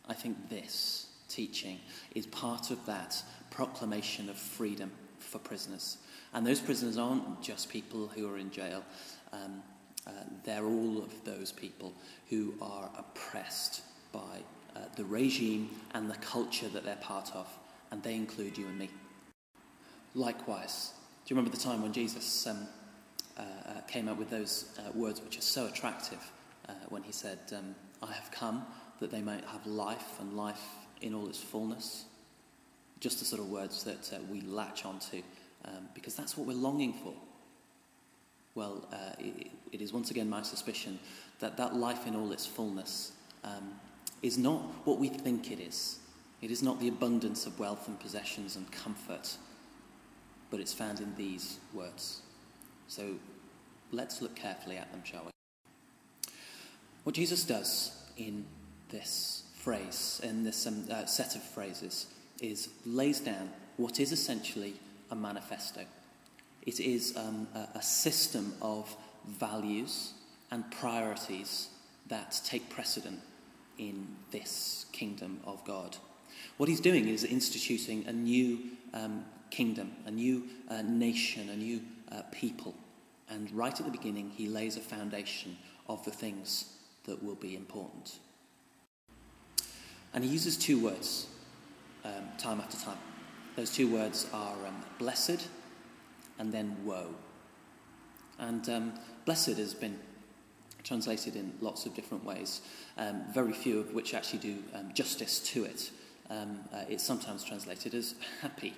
I 0.08 0.14
think 0.14 0.50
this 0.50 1.08
teaching 1.28 1.80
is 2.16 2.26
part 2.26 2.72
of 2.72 2.86
that 2.86 3.22
proclamation 3.52 4.30
of 4.30 4.38
freedom 4.38 4.92
for 5.20 5.38
prisoners. 5.38 5.98
And 6.34 6.46
those 6.46 6.60
prisoners 6.60 6.98
aren't 6.98 7.42
just 7.42 7.70
people 7.70 8.08
who 8.08 8.32
are 8.32 8.38
in 8.38 8.52
jail, 8.52 8.84
um, 9.32 9.62
uh, 10.08 10.12
they're 10.44 10.66
all 10.66 10.98
of 10.98 11.24
those 11.24 11.52
people 11.52 11.94
who 12.30 12.54
are 12.62 12.90
oppressed 12.98 13.82
by 14.12 14.40
uh, 14.76 14.80
the 14.96 15.06
regime 15.06 15.70
and 15.94 16.10
the 16.10 16.16
culture 16.18 16.70
that 16.70 16.84
they're 16.84 16.96
part 16.96 17.36
of, 17.36 17.48
and 17.92 18.02
they 18.02 18.16
include 18.16 18.58
you 18.58 18.68
and 18.68 18.78
me. 18.78 18.90
Likewise, 20.16 20.94
do 21.26 21.34
you 21.34 21.38
remember 21.38 21.56
the 21.56 21.62
time 21.62 21.82
when 21.82 21.94
Jesus 21.94 22.48
um, 22.48 22.68
came 23.90 24.08
up 24.08 24.18
with 24.18 24.30
those 24.30 24.70
uh, 24.78 24.92
words 24.94 25.22
which 25.22 25.38
are 25.38 25.42
so 25.42 25.66
attractive 25.66 26.32
uh, 26.68 26.74
when 26.90 27.04
he 27.04 27.12
said, 27.12 27.40
um, 27.56 27.76
I 28.02 28.14
have 28.14 28.32
come 28.32 28.66
that 29.00 29.12
they 29.12 29.22
might 29.22 29.44
have 29.46 29.66
life 29.66 30.20
and 30.20 30.34
life 30.34 30.64
in 31.02 31.14
all 31.14 31.28
its 31.28 31.40
fullness? 31.40 32.06
Just 33.00 33.20
the 33.20 33.26
sort 33.26 33.42
of 33.42 33.50
words 33.50 33.84
that 33.84 34.22
we 34.30 34.42
latch 34.42 34.86
onto 34.86 35.22
um, 35.66 35.90
because 35.94 36.16
that's 36.16 36.38
what 36.38 36.48
we're 36.48 36.54
longing 36.54 36.94
for. 36.94 37.14
Well, 38.56 38.88
uh, 38.92 39.16
it, 39.20 39.52
it 39.72 39.82
is 39.82 39.94
once 39.94 40.12
again 40.12 40.30
my 40.30 40.42
suspicion 40.42 41.00
that 41.40 41.58
that 41.58 41.76
life 41.76 42.08
in 42.08 42.16
all 42.16 42.32
its 42.32 42.46
fullness 42.46 43.14
um, 43.44 43.74
is 44.22 44.38
not 44.38 44.62
what 44.86 45.00
we 45.00 45.08
think 45.08 45.52
it 45.52 45.60
is. 45.60 46.00
It 46.42 46.52
is 46.52 46.62
not 46.62 46.80
the 46.80 46.88
abundance 46.88 47.46
of 47.46 47.60
wealth 47.60 47.88
and 47.88 48.00
possessions 48.00 48.56
and 48.56 48.70
comfort, 48.72 49.36
but 50.50 50.60
it's 50.60 50.74
found 50.74 51.00
in 51.00 51.16
these 51.16 51.60
words. 51.74 52.22
So 52.88 53.16
let's 53.92 54.22
look 54.22 54.36
carefully 54.36 54.78
at 54.78 54.92
them, 54.92 55.02
shall 55.04 55.24
we? 55.26 55.32
What 57.04 57.16
Jesus 57.16 57.44
does 57.44 57.92
in 58.18 58.46
this 58.90 59.44
phrase, 59.56 60.22
in 60.24 60.44
this 60.44 60.66
um, 60.68 60.86
uh, 60.92 61.06
set 61.06 61.36
of 61.36 61.44
phrases, 61.44 62.08
is 62.42 62.70
lays 62.86 63.20
down 63.20 63.50
what 63.78 64.00
is 64.00 64.12
essentially 64.12 64.74
a 65.12 65.16
manifesto. 65.16 65.82
It 66.66 66.80
is 66.80 67.16
um, 67.18 67.48
a, 67.56 67.78
a 67.78 67.82
system 67.82 68.54
of 68.62 68.96
values 69.28 70.14
and 70.52 70.70
priorities 70.72 71.70
that 72.08 72.40
take 72.46 72.70
precedent 72.70 73.20
in 73.78 74.08
this 74.32 74.86
kingdom 74.92 75.40
of 75.46 75.64
God. 75.66 75.98
What 76.58 76.70
he's 76.70 76.82
doing 76.82 77.08
is 77.08 77.24
instituting 77.24 78.06
a 78.08 78.12
new 78.12 78.60
um, 78.94 79.26
kingdom, 79.50 79.94
a 80.06 80.12
new 80.12 80.44
uh, 80.70 80.82
nation, 80.82 81.50
a 81.50 81.56
new 81.56 81.82
uh, 82.12 82.24
people. 82.32 82.76
And 83.30 83.52
right 83.52 83.78
at 83.78 83.86
the 83.86 83.92
beginning, 83.92 84.32
he 84.32 84.48
lays 84.48 84.76
a 84.76 84.82
foundation 84.82 85.58
of 85.88 86.04
the 86.04 86.12
things 86.12 86.74
that 87.06 87.24
will 87.24 87.36
be 87.36 87.56
important. 87.56 88.20
And 90.14 90.24
he 90.24 90.30
uses 90.30 90.58
two 90.58 90.84
words 90.84 91.28
um, 92.04 92.26
time 92.38 92.60
after 92.60 92.78
time. 92.78 92.98
Those 93.56 93.72
two 93.72 93.92
words 93.92 94.28
are 94.34 94.56
um, 94.66 94.84
blessed 94.98 95.48
and 96.40 96.52
then 96.52 96.76
woe. 96.84 97.14
And 98.40 98.68
um, 98.70 98.94
blessed 99.26 99.58
has 99.58 99.74
been 99.74 100.00
translated 100.84 101.36
in 101.36 101.54
lots 101.60 101.86
of 101.86 101.94
different 101.94 102.24
ways, 102.24 102.62
um, 102.98 103.24
very 103.34 103.54
few 103.54 103.80
of 103.80 103.94
which 103.94 104.14
actually 104.14 104.40
do 104.40 104.58
um, 104.74 104.92
justice 104.94 105.40
to 105.40 105.66
it. 105.66 105.92
Um, 106.30 106.60
uh, 106.74 106.84
it's 106.88 107.04
sometimes 107.04 107.44
translated 107.44 107.94
as 107.94 108.16
happy, 108.42 108.74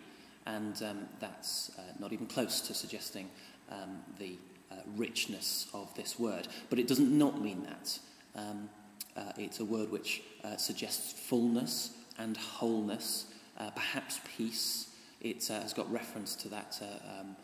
and 0.46 0.76
that's 1.20 1.72
uh, 1.78 1.82
not 2.00 2.12
even 2.12 2.26
close 2.26 2.62
to 2.62 2.74
suggesting 2.74 3.30
um, 3.72 4.00
the 4.20 4.38
uh, 4.72 4.76
richness 4.96 5.68
of 5.74 5.94
this 5.96 6.20
word. 6.20 6.48
But 6.70 6.80
it 6.80 6.88
doesn't 6.88 7.18
not 7.18 7.42
mean 7.42 7.64
that. 7.64 8.00
Um, 8.36 8.70
uh, 9.16 9.32
it's 9.38 9.60
a 9.60 9.66
word 9.66 9.92
which 9.92 10.22
uh, 10.44 10.58
suggests 10.58 11.14
fullness 11.14 11.92
and 12.18 12.38
wholeness, 12.38 13.26
uh, 13.58 13.72
perhaps 13.72 14.20
peace. 14.38 14.90
It 15.22 15.48
has 15.48 15.74
got 15.74 15.92
reference 15.92 16.36
to 16.38 16.50
that 16.50 16.82
um, 17.20 17.36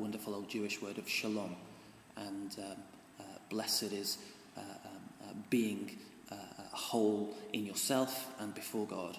wonderful 0.00 0.34
old 0.34 0.48
Jewish 0.48 0.80
word 0.80 0.98
of 0.98 1.08
shalom. 1.08 1.56
And 2.16 2.56
um, 2.58 3.24
blessed 3.50 3.92
is 3.92 4.18
um, 4.56 4.64
being 5.50 5.98
whole 6.76 7.34
in 7.52 7.66
yourself 7.66 8.28
and 8.38 8.54
before 8.54 8.86
God. 8.86 9.18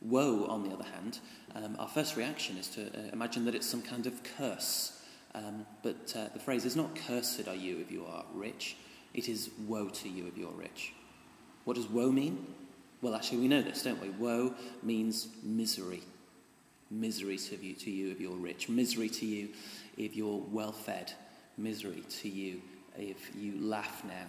Woe, 0.00 0.46
on 0.48 0.68
the 0.68 0.74
other 0.74 0.84
hand, 0.84 1.20
um, 1.54 1.76
our 1.78 1.88
first 1.88 2.16
reaction 2.16 2.56
is 2.56 2.68
to 2.68 2.86
uh, 2.86 3.10
imagine 3.12 3.44
that 3.44 3.54
it's 3.54 3.66
some 3.66 3.82
kind 3.82 4.06
of 4.06 4.22
curse. 4.36 5.00
Um, 5.34 5.66
but 5.82 6.12
uh, 6.16 6.28
the 6.32 6.38
phrase 6.38 6.64
is 6.64 6.76
not 6.76 6.94
cursed 6.94 7.48
are 7.48 7.54
you 7.54 7.78
if 7.78 7.90
you 7.90 8.04
are 8.06 8.24
rich, 8.34 8.76
it 9.14 9.28
is 9.28 9.50
woe 9.66 9.88
to 9.88 10.08
you 10.08 10.26
if 10.26 10.36
you're 10.36 10.52
rich. 10.52 10.92
What 11.64 11.76
does 11.76 11.86
woe 11.86 12.10
mean? 12.10 12.46
Well, 13.00 13.14
actually, 13.14 13.38
we 13.38 13.48
know 13.48 13.62
this, 13.62 13.82
don't 13.82 14.00
we? 14.00 14.10
Woe 14.10 14.54
means 14.82 15.28
misery. 15.42 16.02
Misery 16.90 17.38
to 17.38 17.56
you, 17.56 17.74
to 17.74 17.90
you 17.90 18.10
if 18.10 18.20
you're 18.20 18.36
rich. 18.36 18.68
Misery 18.68 19.08
to 19.08 19.26
you 19.26 19.48
if 19.96 20.14
you're 20.14 20.42
well 20.50 20.72
fed. 20.72 21.12
Misery 21.56 22.04
to 22.20 22.28
you 22.28 22.60
if 22.96 23.34
you 23.34 23.60
laugh 23.60 24.04
now. 24.04 24.26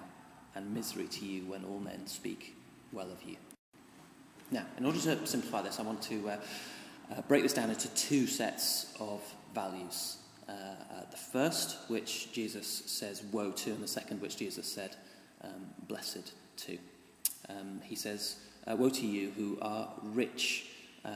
And 0.56 0.74
misery 0.74 1.08
to 1.08 1.26
you 1.26 1.46
when 1.46 1.66
all 1.66 1.80
men 1.80 2.08
speak 2.08 2.56
well 2.92 3.12
of 3.12 3.22
you. 3.24 3.38
Now, 4.52 4.66
in 4.78 4.86
order 4.86 5.00
to 5.00 5.28
simplify 5.28 5.62
this, 5.62 5.80
I 5.80 5.84
want 5.84 6.02
to 6.04 6.30
uh, 6.30 6.38
uh, 7.12 7.22
break 7.28 7.44
this 7.44 7.54
down 7.54 7.70
into 7.70 7.90
two 7.90 8.28
sets 8.28 8.94
of 9.00 9.22
values. 9.54 10.18
Uh, 10.48 10.52
uh, 10.52 10.56
the 11.10 11.18
first, 11.18 11.78
which 11.90 12.32
Jesus 12.34 12.68
says 12.68 13.24
woe 13.32 13.52
to, 13.52 13.72
and 13.72 13.82
the 13.82 13.88
second, 13.88 14.22
which 14.22 14.38
Jesus 14.38 14.68
said 14.72 14.96
um, 15.42 15.68
blessed 15.88 16.34
to. 16.58 16.78
Um, 17.50 17.82
he 17.84 17.96
says, 17.96 18.38
uh, 18.68 18.76
Woe 18.76 18.90
to 18.90 19.06
you 19.06 19.32
who 19.38 19.58
are 19.62 19.90
rich. 20.02 20.68
Uh, 21.06 21.10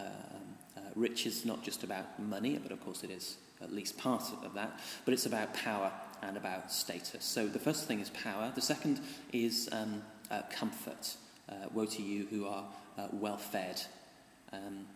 um, 0.76 0.84
rich 0.96 1.26
is 1.26 1.46
not 1.46 1.64
just 1.64 1.84
about 1.84 2.20
money, 2.20 2.58
but 2.62 2.72
of 2.72 2.84
course 2.84 3.04
it 3.04 3.12
is 3.12 3.38
at 3.62 3.74
least 3.74 3.98
part 3.98 4.24
of 4.44 4.54
that, 4.54 4.80
but 5.06 5.14
it's 5.14 5.26
about 5.26 5.54
power 5.54 5.92
and 6.22 6.38
about 6.38 6.72
status. 6.72 7.24
So 7.24 7.48
the 7.48 7.60
first 7.60 7.86
thing 7.86 8.00
is 8.00 8.10
power, 8.12 8.52
the 8.54 8.62
second 8.62 9.00
is 9.34 9.70
um, 9.72 10.04
comfort. 10.52 11.16
woe 11.74 11.86
to 11.86 12.02
you 12.02 12.28
who 12.30 12.48
are 12.48 12.66
uh, 12.98 13.08
well 13.12 13.38
fed. 13.38 13.82
Um, 14.52 14.88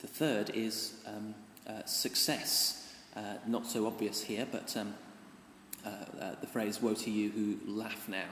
the 0.00 0.06
third 0.06 0.50
is 0.54 0.94
um, 1.06 1.34
uh, 1.66 1.84
success. 1.84 2.87
Uh, 3.16 3.34
not 3.46 3.66
so 3.66 3.86
obvious 3.86 4.22
here, 4.22 4.46
but 4.50 4.76
um, 4.76 4.94
uh, 5.84 5.88
uh, 6.20 6.34
the 6.40 6.46
phrase 6.46 6.82
woe 6.82 6.94
to 6.94 7.10
you 7.10 7.30
who 7.30 7.58
laugh 7.70 8.08
now. 8.08 8.26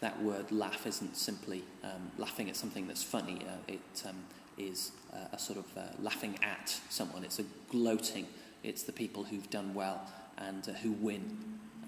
That 0.00 0.22
word 0.22 0.50
laugh 0.52 0.86
isn't 0.86 1.16
simply 1.16 1.64
um, 1.82 2.10
laughing 2.18 2.48
at 2.48 2.56
something 2.56 2.86
that's 2.86 3.02
funny, 3.02 3.42
it 3.68 4.02
um, 4.08 4.16
is 4.56 4.92
a 5.32 5.38
sort 5.38 5.58
of 5.58 5.66
laughing 6.02 6.38
at 6.42 6.78
someone. 6.88 7.24
It's 7.24 7.38
a 7.38 7.44
gloating. 7.70 8.26
It's 8.62 8.82
the 8.82 8.92
people 8.92 9.24
who've 9.24 9.48
done 9.50 9.74
well 9.74 10.06
and 10.36 10.64
who 10.82 10.92
win. 10.92 11.38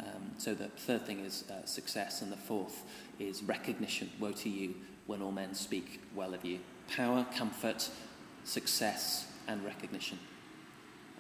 Um, 0.01 0.33
so 0.39 0.55
the 0.55 0.69
third 0.69 1.07
thing 1.07 1.21
is 1.21 1.45
uh, 1.51 1.65
success, 1.67 2.23
and 2.23 2.33
the 2.33 2.37
fourth 2.37 2.83
is 3.19 3.43
recognition. 3.43 4.11
Woe 4.19 4.33
to 4.33 4.49
you 4.49 4.75
when 5.07 5.23
all 5.23 5.33
men 5.33 5.55
speak 5.55 6.01
well 6.15 6.35
of 6.35 6.45
you 6.45 6.61
power, 6.89 7.27
comfort, 7.37 7.89
success, 8.45 9.27
and 9.49 9.65
recognition. 9.65 10.19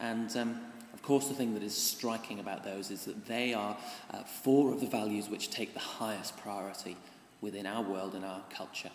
And 0.01 0.35
um, 0.37 0.61
of 0.93 1.03
course, 1.03 1.29
the 1.29 1.35
thing 1.35 1.55
that 1.55 1.63
is 1.63 1.77
striking 1.77 2.39
about 2.39 2.65
those 2.65 2.91
is 2.91 3.05
that 3.07 3.27
they 3.27 3.55
are 3.55 3.77
uh, 4.11 4.23
four 4.23 4.73
of 4.73 4.81
the 4.81 4.87
values 4.87 5.29
which 5.29 5.51
take 5.51 5.75
the 5.75 5.81
highest 5.81 6.37
priority 6.37 6.97
within 7.41 7.67
our 7.67 7.83
world 7.83 8.15
and 8.15 8.25
our 8.25 8.43
culture. 8.51 8.91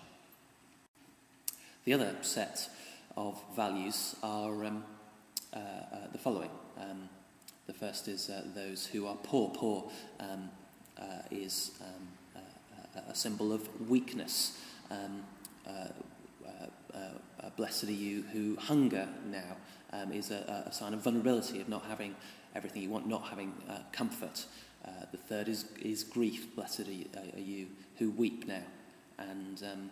The 1.86 1.94
other 1.94 2.16
set 2.22 2.70
of 3.16 3.42
values 3.56 4.16
are 4.22 4.66
um, 4.66 4.84
uh, 5.54 5.58
uh, 5.58 5.98
the 6.12 6.18
following. 6.18 6.51
Um, 6.80 7.10
the 7.66 7.74
first 7.74 8.08
is 8.08 8.30
uh, 8.30 8.44
those 8.56 8.86
who 8.86 9.08
are 9.08 9.16
poor. 9.24 9.50
Poor 9.50 9.89
um, 10.20 10.50
uh, 10.98 11.04
is 11.32 11.72
um, 11.82 12.42
uh, 12.96 13.01
a 13.10 13.16
symbol 13.16 13.51
of 13.51 13.89
weakness. 13.89 14.58
Um, 14.92 15.24
uh, 15.68 15.88
uh, 17.41 17.50
blessed 17.56 17.86
are 17.86 17.91
you 17.91 18.24
who 18.34 18.56
hunger 18.58 19.08
now 19.29 19.58
um, 19.94 20.12
is 20.12 20.32
a, 20.32 20.65
a, 20.67 20.72
sign 20.72 20.94
of 20.94 21.01
vulnerability, 21.01 21.62
of 21.62 21.70
not 21.70 21.86
having 21.86 22.15
everything 22.56 22.82
you 22.82 22.89
want, 22.89 23.08
not 23.08 23.24
having 23.24 23.53
uh, 23.70 23.79
comfort. 23.91 24.46
Uh, 24.86 24.89
the 25.12 25.17
third 25.17 25.48
is, 25.48 25.65
is 25.82 26.03
grief. 26.03 26.56
Blessed 26.56 26.82
are 26.82 26.91
you, 26.91 27.06
are 27.36 27.39
you 27.39 27.67
who 27.98 28.12
weep 28.12 28.48
now. 28.48 28.63
And 29.20 29.63
um, 29.63 29.91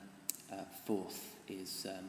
uh, 0.52 0.64
fourth 0.86 1.36
is 1.48 1.88
um, 1.90 2.06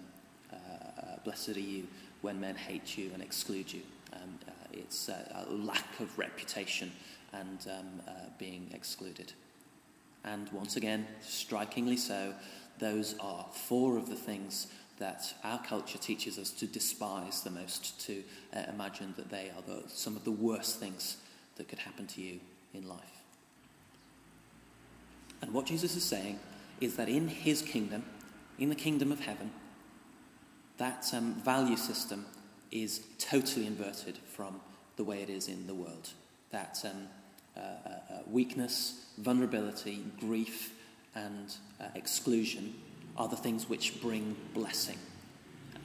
uh, 0.53 1.17
blessed 1.25 1.51
are 1.51 1.61
you 1.61 1.87
when 2.23 2.41
men 2.41 2.55
hate 2.55 2.97
you 2.97 3.11
and 3.13 3.23
exclude 3.23 3.73
you. 3.73 3.83
Um, 4.13 4.39
it's 4.73 5.09
a 5.09 5.47
lack 5.49 6.01
of 6.01 6.19
reputation 6.19 6.93
and 7.33 7.67
um, 7.71 8.03
being 8.39 8.69
excluded. 8.75 9.33
And 10.25 10.51
once 10.53 10.77
again, 10.77 11.07
strikingly 11.21 11.97
so, 11.97 12.35
those 12.79 13.15
are 13.21 13.47
four 13.53 13.97
of 13.97 14.09
the 14.11 14.17
things 14.17 14.67
that 14.99 15.35
our 15.45 15.63
culture 15.63 15.99
teaches 15.99 16.39
us 16.39 16.51
to 16.51 16.67
despise 16.67 17.43
the 17.43 17.51
most, 17.51 18.01
to 18.07 18.23
uh, 18.55 18.63
imagine 18.69 19.15
that 19.17 19.29
they 19.31 19.51
are 19.57 19.63
the, 19.67 19.83
some 19.89 20.17
of 20.17 20.25
the 20.25 20.31
worst 20.31 20.81
things 20.81 21.19
that 21.57 21.69
could 21.69 21.79
happen 21.79 22.07
to 22.07 22.21
you 22.21 22.41
in 22.73 22.89
life. 22.89 23.01
And 25.43 25.53
what 25.53 25.67
Jesus 25.67 25.97
is 25.97 26.05
saying 26.05 26.39
is 26.81 26.97
that 26.97 27.09
in 27.09 27.29
his 27.29 27.63
kingdom, 27.63 28.05
in 28.59 28.69
the 28.69 28.75
kingdom 28.75 29.13
of 29.13 29.21
heaven, 29.21 29.51
that 30.79 31.07
um, 31.13 31.35
value 31.35 31.77
system 31.77 32.27
is 32.71 33.01
totally 33.19 33.67
inverted 33.67 34.19
from 34.19 34.61
the 34.97 35.05
way 35.05 35.23
it 35.23 35.31
is 35.31 35.49
in 35.49 35.67
the 35.67 35.75
world. 35.75 36.11
That 36.51 36.79
um, 36.85 37.09
uh, 37.57 37.61
uh, 37.61 37.89
uh 37.89 38.19
weakness, 38.31 39.07
vulnerability, 39.19 40.05
grief, 40.21 40.73
and 41.15 41.55
uh, 41.81 41.85
exclusion 41.95 42.75
are 43.17 43.29
the 43.29 43.37
things 43.37 43.69
which 43.69 44.01
bring 44.01 44.37
blessing. 44.55 44.99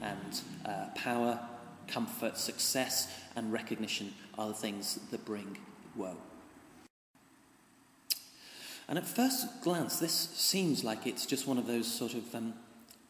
And 0.00 0.40
uh, 0.66 0.86
power, 0.94 1.40
comfort, 1.86 2.36
success, 2.36 3.12
and 3.36 3.52
recognition 3.52 4.12
are 4.38 4.48
the 4.48 4.54
things 4.54 4.98
that 5.10 5.24
bring 5.24 5.58
woe. 5.96 6.16
And 8.88 8.98
at 8.98 9.06
first 9.06 9.62
glance, 9.62 9.98
this 9.98 10.12
seems 10.12 10.84
like 10.84 11.06
it's 11.06 11.24
just 11.24 11.46
one 11.46 11.58
of 11.58 11.66
those 11.66 11.86
sort 11.86 12.14
of 12.14 12.34
um, 12.34 12.54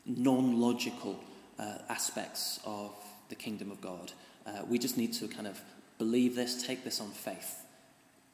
non 0.07 0.61
logical 0.61 1.19
uh, 1.59 1.79
aspects 1.89 2.61
of 2.65 2.93
the 3.29 3.35
kingdom 3.35 3.71
of 3.71 3.81
God. 3.81 4.13
Uh, 4.47 4.63
we 4.69 4.79
just 4.79 4.97
need 4.97 5.13
to 5.15 5.29
kind 5.29 5.47
of 5.47 5.61
believe 5.99 6.35
this, 6.37 6.65
take 6.67 6.85
this 6.85 7.01
on 7.01 7.11
faith. 7.11 7.65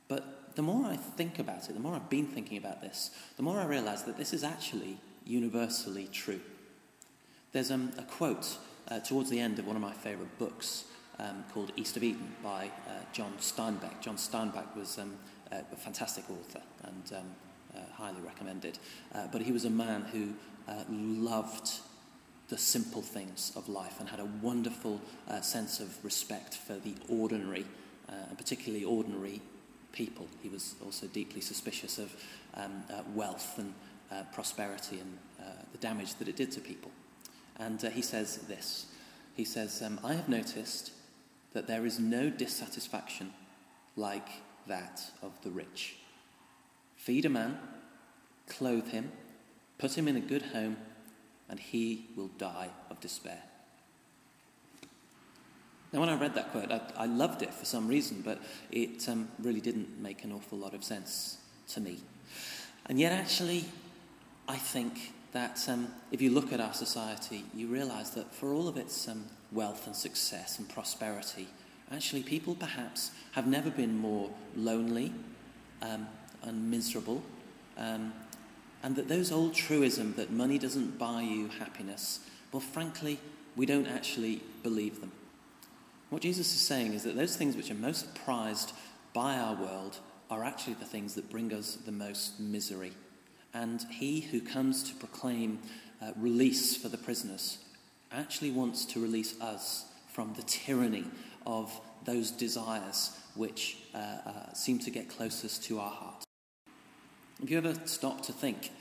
But 0.08 0.56
the 0.56 0.62
more 0.62 0.86
I 0.86 0.96
think 0.96 1.38
about 1.38 1.68
it, 1.68 1.74
the 1.74 1.80
more 1.80 1.94
I've 1.94 2.10
been 2.10 2.26
thinking 2.26 2.56
about 2.56 2.80
this, 2.80 3.10
the 3.36 3.42
more 3.42 3.60
I 3.60 3.64
realize 3.64 4.04
that 4.04 4.16
this 4.16 4.32
is 4.32 4.42
actually 4.42 4.98
universally 5.28 6.08
true. 6.10 6.40
There's 7.52 7.70
um, 7.70 7.92
a 7.98 8.02
quote 8.02 8.56
uh, 8.88 8.98
towards 9.00 9.30
the 9.30 9.38
end 9.38 9.58
of 9.58 9.66
one 9.66 9.76
of 9.76 9.82
my 9.82 9.92
favourite 9.92 10.36
books 10.38 10.84
um, 11.20 11.44
called 11.52 11.72
East 11.76 11.96
of 11.96 12.02
Eden 12.02 12.34
by 12.42 12.70
uh, 12.88 12.90
John 13.12 13.32
Steinbeck. 13.38 14.00
John 14.00 14.16
Steinbeck 14.16 14.74
was 14.76 14.98
um, 14.98 15.14
a 15.52 15.76
fantastic 15.76 16.24
author 16.30 16.62
and 16.84 17.12
um, 17.16 17.24
uh, 17.76 17.80
highly 17.94 18.20
recommended. 18.20 18.78
Uh, 19.14 19.26
but 19.30 19.42
he 19.42 19.52
was 19.52 19.64
a 19.64 19.70
man 19.70 20.02
who 20.12 20.34
uh, 20.68 20.84
loved 20.88 21.80
the 22.48 22.58
simple 22.58 23.02
things 23.02 23.52
of 23.56 23.68
life 23.68 24.00
and 24.00 24.08
had 24.08 24.20
a 24.20 24.28
wonderful 24.42 25.00
uh, 25.28 25.40
sense 25.40 25.80
of 25.80 26.02
respect 26.04 26.54
for 26.54 26.74
the 26.74 26.94
ordinary 27.08 27.64
uh, 28.08 28.12
and 28.28 28.38
particularly 28.38 28.84
ordinary 28.84 29.40
people. 29.92 30.26
He 30.42 30.48
was 30.48 30.74
also 30.84 31.06
deeply 31.06 31.40
suspicious 31.40 31.98
of 31.98 32.12
um, 32.54 32.84
uh, 32.90 33.02
wealth 33.14 33.58
and 33.58 33.74
uh, 34.10 34.22
prosperity 34.32 35.00
and 35.00 35.18
uh, 35.40 35.44
the 35.72 35.78
damage 35.78 36.14
that 36.14 36.28
it 36.28 36.36
did 36.36 36.50
to 36.52 36.60
people. 36.60 36.90
And 37.58 37.84
uh, 37.84 37.90
he 37.90 38.02
says 38.02 38.38
this 38.48 38.86
He 39.36 39.44
says, 39.44 39.82
um, 39.82 40.00
I 40.04 40.14
have 40.14 40.28
noticed 40.28 40.92
that 41.52 41.66
there 41.66 41.86
is 41.86 41.98
no 41.98 42.30
dissatisfaction 42.30 43.32
like 43.96 44.28
that 44.66 45.02
of 45.22 45.32
the 45.42 45.50
rich. 45.50 45.96
Feed 46.96 47.24
a 47.24 47.30
man, 47.30 47.58
clothe 48.46 48.88
him, 48.88 49.12
put 49.78 49.96
him 49.96 50.08
in 50.08 50.16
a 50.16 50.20
good 50.20 50.42
home, 50.42 50.76
and 51.48 51.58
he 51.58 52.06
will 52.16 52.30
die 52.38 52.68
of 52.90 53.00
despair. 53.00 53.42
Now, 55.92 56.00
when 56.00 56.10
I 56.10 56.18
read 56.18 56.34
that 56.34 56.52
quote, 56.52 56.70
I, 56.70 56.80
I 56.96 57.06
loved 57.06 57.42
it 57.42 57.54
for 57.54 57.64
some 57.64 57.88
reason, 57.88 58.20
but 58.22 58.42
it 58.70 59.08
um, 59.08 59.28
really 59.38 59.60
didn't 59.60 60.00
make 60.00 60.22
an 60.22 60.32
awful 60.32 60.58
lot 60.58 60.74
of 60.74 60.84
sense 60.84 61.38
to 61.68 61.80
me. 61.80 62.00
And 62.86 63.00
yet, 63.00 63.12
actually, 63.12 63.64
I 64.48 64.56
think 64.56 65.12
that 65.32 65.68
um, 65.68 65.88
if 66.10 66.22
you 66.22 66.30
look 66.30 66.54
at 66.54 66.60
our 66.60 66.72
society, 66.72 67.44
you 67.54 67.66
realize 67.66 68.12
that 68.12 68.32
for 68.32 68.54
all 68.54 68.66
of 68.66 68.78
its 68.78 69.06
um, 69.06 69.24
wealth 69.52 69.86
and 69.86 69.94
success 69.94 70.58
and 70.58 70.66
prosperity, 70.66 71.48
actually, 71.92 72.22
people 72.22 72.54
perhaps 72.54 73.10
have 73.32 73.46
never 73.46 73.68
been 73.68 73.98
more 73.98 74.30
lonely 74.56 75.12
um, 75.82 76.06
and 76.42 76.70
miserable. 76.70 77.22
Um, 77.76 78.14
and 78.82 78.96
that 78.96 79.08
those 79.08 79.30
old 79.30 79.54
truisms 79.54 80.16
that 80.16 80.30
money 80.30 80.58
doesn't 80.58 80.98
buy 80.98 81.20
you 81.20 81.48
happiness, 81.58 82.20
well, 82.50 82.60
frankly, 82.60 83.18
we 83.54 83.66
don't 83.66 83.86
actually 83.86 84.40
believe 84.62 85.00
them. 85.00 85.12
What 86.08 86.22
Jesus 86.22 86.54
is 86.54 86.60
saying 86.60 86.94
is 86.94 87.02
that 87.02 87.16
those 87.16 87.36
things 87.36 87.54
which 87.54 87.70
are 87.70 87.74
most 87.74 88.14
prized 88.14 88.72
by 89.12 89.36
our 89.36 89.54
world 89.54 89.98
are 90.30 90.42
actually 90.42 90.74
the 90.74 90.86
things 90.86 91.14
that 91.16 91.28
bring 91.28 91.52
us 91.52 91.76
the 91.84 91.92
most 91.92 92.40
misery. 92.40 92.92
And 93.54 93.84
he 93.90 94.20
who 94.20 94.40
comes 94.40 94.82
to 94.84 94.94
proclaim 94.94 95.58
uh, 96.02 96.12
release 96.16 96.76
for 96.76 96.88
the 96.88 96.98
prisoners 96.98 97.58
actually 98.12 98.50
wants 98.50 98.84
to 98.86 99.00
release 99.00 99.40
us 99.40 99.86
from 100.12 100.34
the 100.34 100.42
tyranny 100.42 101.04
of 101.46 101.80
those 102.04 102.30
desires 102.30 103.18
which 103.34 103.78
uh, 103.94 103.98
uh, 103.98 104.52
seem 104.52 104.78
to 104.78 104.90
get 104.90 105.08
closest 105.08 105.64
to 105.64 105.78
our 105.78 105.90
heart. 105.90 106.24
Have 107.40 107.50
you 107.50 107.58
ever 107.58 107.74
stopped 107.84 108.24
to 108.24 108.32
think 108.32 108.72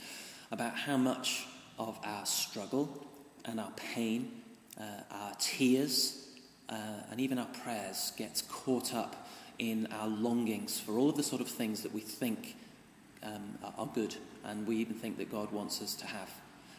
about 0.52 0.76
how 0.76 0.98
much 0.98 1.46
of 1.78 2.00
our 2.04 2.26
struggle 2.26 3.06
and 3.46 3.60
our 3.60 3.72
pain, 3.76 4.32
uh, 4.80 4.84
our 5.12 5.34
tears, 5.40 6.28
uh, 6.70 6.76
and 7.12 7.20
even 7.22 7.38
our 7.38 7.48
prayers 7.64 8.12
gets 8.18 8.42
caught 8.42 8.94
up 8.94 9.28
in 9.60 9.88
our 9.92 10.08
longings 10.08 10.80
for 10.80 10.94
all 10.94 11.10
of 11.10 11.18
the 11.18 11.24
sort 11.24 11.42
of 11.42 11.48
things 11.48 11.84
that 11.84 11.94
we 11.94 12.02
think 12.02 12.56
um, 13.24 13.58
are 13.78 13.90
good 13.94 14.16
and 14.48 14.66
we 14.66 14.78
even 14.78 14.96
think 14.96 15.18
that 15.18 15.32
God 15.32 15.52
wants 15.52 15.82
us 15.82 15.94
to 15.96 16.08
have. 16.08 16.32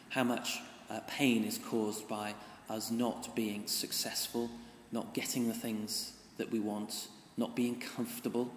How 0.09 0.23
much 0.23 0.59
uh, 0.89 0.99
pain 1.07 1.45
is 1.45 1.57
caused 1.57 2.07
by 2.09 2.33
us 2.69 2.91
not 2.91 3.35
being 3.35 3.67
successful, 3.67 4.49
not 4.91 5.13
getting 5.13 5.47
the 5.47 5.53
things 5.53 6.13
that 6.37 6.51
we 6.51 6.59
want, 6.59 7.07
not 7.37 7.55
being 7.55 7.79
comfortable, 7.79 8.51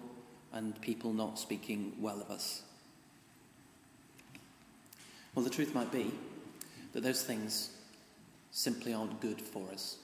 and 0.51 0.79
people 0.81 1.13
not 1.13 1.39
speaking 1.39 1.93
well 1.99 2.21
of 2.21 2.29
us. 2.29 2.61
Well, 5.33 5.43
the 5.43 5.49
truth 5.49 5.73
might 5.73 5.91
be 5.91 6.11
that 6.93 7.01
those 7.01 7.23
things 7.23 7.71
simply 8.51 8.93
aren't 8.93 9.19
good 9.19 9.41
for 9.41 9.67
us 9.71 9.97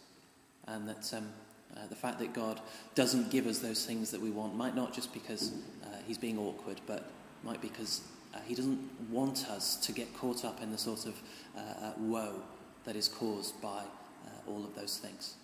and 0.68 0.90
that 0.90 1.14
um, 1.14 1.30
uh, 1.78 1.86
the 1.88 1.96
fact 1.96 2.18
that 2.20 2.34
God 2.34 2.60
doesn't 2.96 3.30
give 3.30 3.46
us 3.46 3.60
those 3.60 3.86
things 3.86 4.10
that 4.10 4.20
we 4.20 4.32
want 4.32 4.56
might 4.56 4.76
not 4.76 4.92
just 4.92 5.14
because 5.14 5.52
uh, 5.84 5.98
He's 6.08 6.18
being 6.18 6.40
awkward, 6.40 6.82
but 6.88 7.12
might 7.44 7.62
because 7.62 8.02
uh, 8.34 8.40
He 8.46 8.56
doesn't 8.56 8.80
want 9.10 9.50
us 9.50 9.76
to 9.78 9.92
get 9.92 10.14
caught 10.16 10.46
up 10.46 10.62
in 10.62 10.72
the 10.72 10.78
sort 10.78 11.06
of 11.06 11.22
uh, 11.56 11.60
uh, 11.60 11.92
woe 11.98 12.42
that 12.86 12.96
is 12.96 13.08
caused 13.08 13.60
by 13.62 13.84
uh, 14.26 14.50
all 14.50 14.64
of 14.64 14.76
those 14.76 14.98
things 14.98 15.36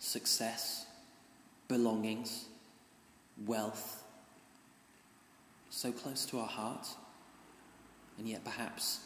success, 0.00 0.86
belongings, 1.66 2.46
wealth, 3.46 4.04
so 5.70 5.90
close 5.90 6.24
to 6.26 6.38
our 6.38 6.46
heart, 6.46 6.86
and 8.16 8.28
yet 8.28 8.44
perhaps 8.44 9.00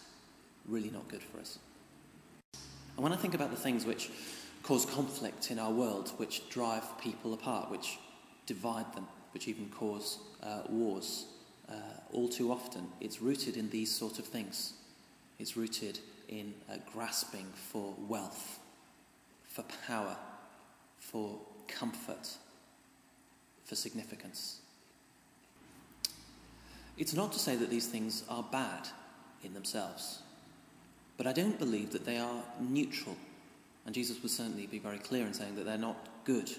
really 0.67 0.91
not 0.91 1.09
good 1.09 1.23
for 1.23 1.41
us. 1.41 1.59
And 2.97 3.03
when 3.03 3.13
I 3.13 3.17
think 3.17 3.35
about 3.35 3.51
the 3.51 3.57
things 3.57 3.87
which 3.87 4.11
cause 4.63 4.87
conflict 4.87 5.51
in 5.51 5.59
our 5.59 5.73
world, 5.73 6.13
which 6.19 6.49
drive 6.49 6.85
people 7.01 7.35
apart, 7.35 7.71
which 7.71 7.99
divide 8.47 8.93
them, 8.95 9.07
which 9.33 9.49
even 9.49 9.69
cause 9.71 10.19
uh, 10.43 10.63
wars. 10.69 11.27
Uh, 11.73 11.77
all 12.13 12.29
too 12.29 12.53
often, 12.53 12.89
it's 13.01 13.23
rooted 13.23 13.57
in 13.57 13.71
these 13.71 13.91
sort 13.91 14.19
of 14.19 14.27
things. 14.27 14.75
It's 15.39 15.57
rooted 15.57 15.99
in 16.29 16.53
uh, 16.71 16.77
grasping 16.93 17.47
for 17.55 17.95
wealth, 18.07 18.59
for 19.49 19.65
power, 19.87 20.17
for 20.99 21.39
comfort, 21.69 22.37
for 23.65 23.75
significance. 23.75 24.59
It's 26.99 27.15
not 27.15 27.33
to 27.33 27.39
say 27.39 27.57
that 27.57 27.71
these 27.71 27.87
things 27.87 28.25
are 28.29 28.43
bad 28.43 28.89
in 29.43 29.55
themselves, 29.55 30.21
but 31.17 31.27
I 31.27 31.33
don't 31.33 31.59
believe 31.59 31.93
that 31.93 32.05
they 32.05 32.19
are 32.19 32.43
neutral 32.61 33.17
and 33.85 33.95
Jesus 33.95 34.23
would 34.23 34.31
certainly 34.31 34.67
be 34.67 34.79
very 34.79 34.99
clear 34.99 35.27
in 35.27 35.35
saying 35.35 35.57
that 35.57 35.65
they're 35.65 35.79
not 35.79 35.97
good. 36.25 36.51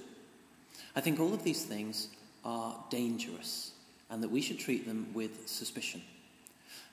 I 0.95 1.01
think 1.01 1.19
all 1.19 1.33
of 1.33 1.43
these 1.43 1.63
things 1.63 2.09
are 2.43 2.75
dangerous 2.89 3.71
and 4.13 4.21
that 4.21 4.29
we 4.29 4.41
should 4.41 4.59
treat 4.59 4.85
them 4.85 5.07
with 5.15 5.47
suspicion. 5.47 5.99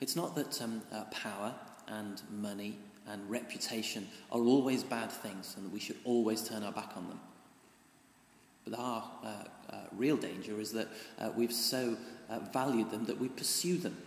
It's 0.01 0.17
not 0.17 0.35
that 0.37 0.61
um, 0.63 0.81
uh, 0.91 1.05
power 1.11 1.55
and 1.87 2.23
money 2.33 2.79
and 3.07 3.29
reputation 3.29 4.09
are 4.33 4.41
always 4.41 4.83
bad 4.83 5.13
things 5.13 5.53
and 5.55 5.67
that 5.67 5.73
we 5.73 5.81
should 5.81 5.99
always 6.05 6.49
turn 6.49 6.63
our 6.63 6.73
back 6.73 6.97
on 6.97 7.09
them. 7.09 7.21
But 8.65 8.79
our 8.79 9.05
uh, 9.23 9.27
uh, 9.69 9.77
real 9.93 10.17
danger 10.17 10.59
is 10.61 10.73
that 10.73 10.89
uh, 11.19 11.31
we've 11.37 11.53
so 11.53 11.99
uh, 12.31 12.39
valued 12.55 12.91
them 12.91 13.05
that 13.05 13.21
we 13.21 13.29
pursue 13.29 13.77
them. 13.77 13.99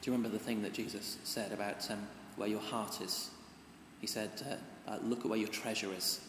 Do 0.00 0.10
you 0.10 0.16
remember 0.16 0.34
the 0.34 0.42
thing 0.42 0.62
that 0.62 0.72
Jesus 0.72 1.18
said 1.24 1.52
about 1.52 1.90
um, 1.90 2.08
where 2.36 2.48
your 2.48 2.60
heart 2.60 3.02
is? 3.02 3.28
He 4.00 4.06
said, 4.06 4.30
uh, 4.88 4.96
Look 5.02 5.20
at 5.20 5.26
where 5.26 5.38
your 5.38 5.48
treasure 5.48 5.92
is, 5.94 6.20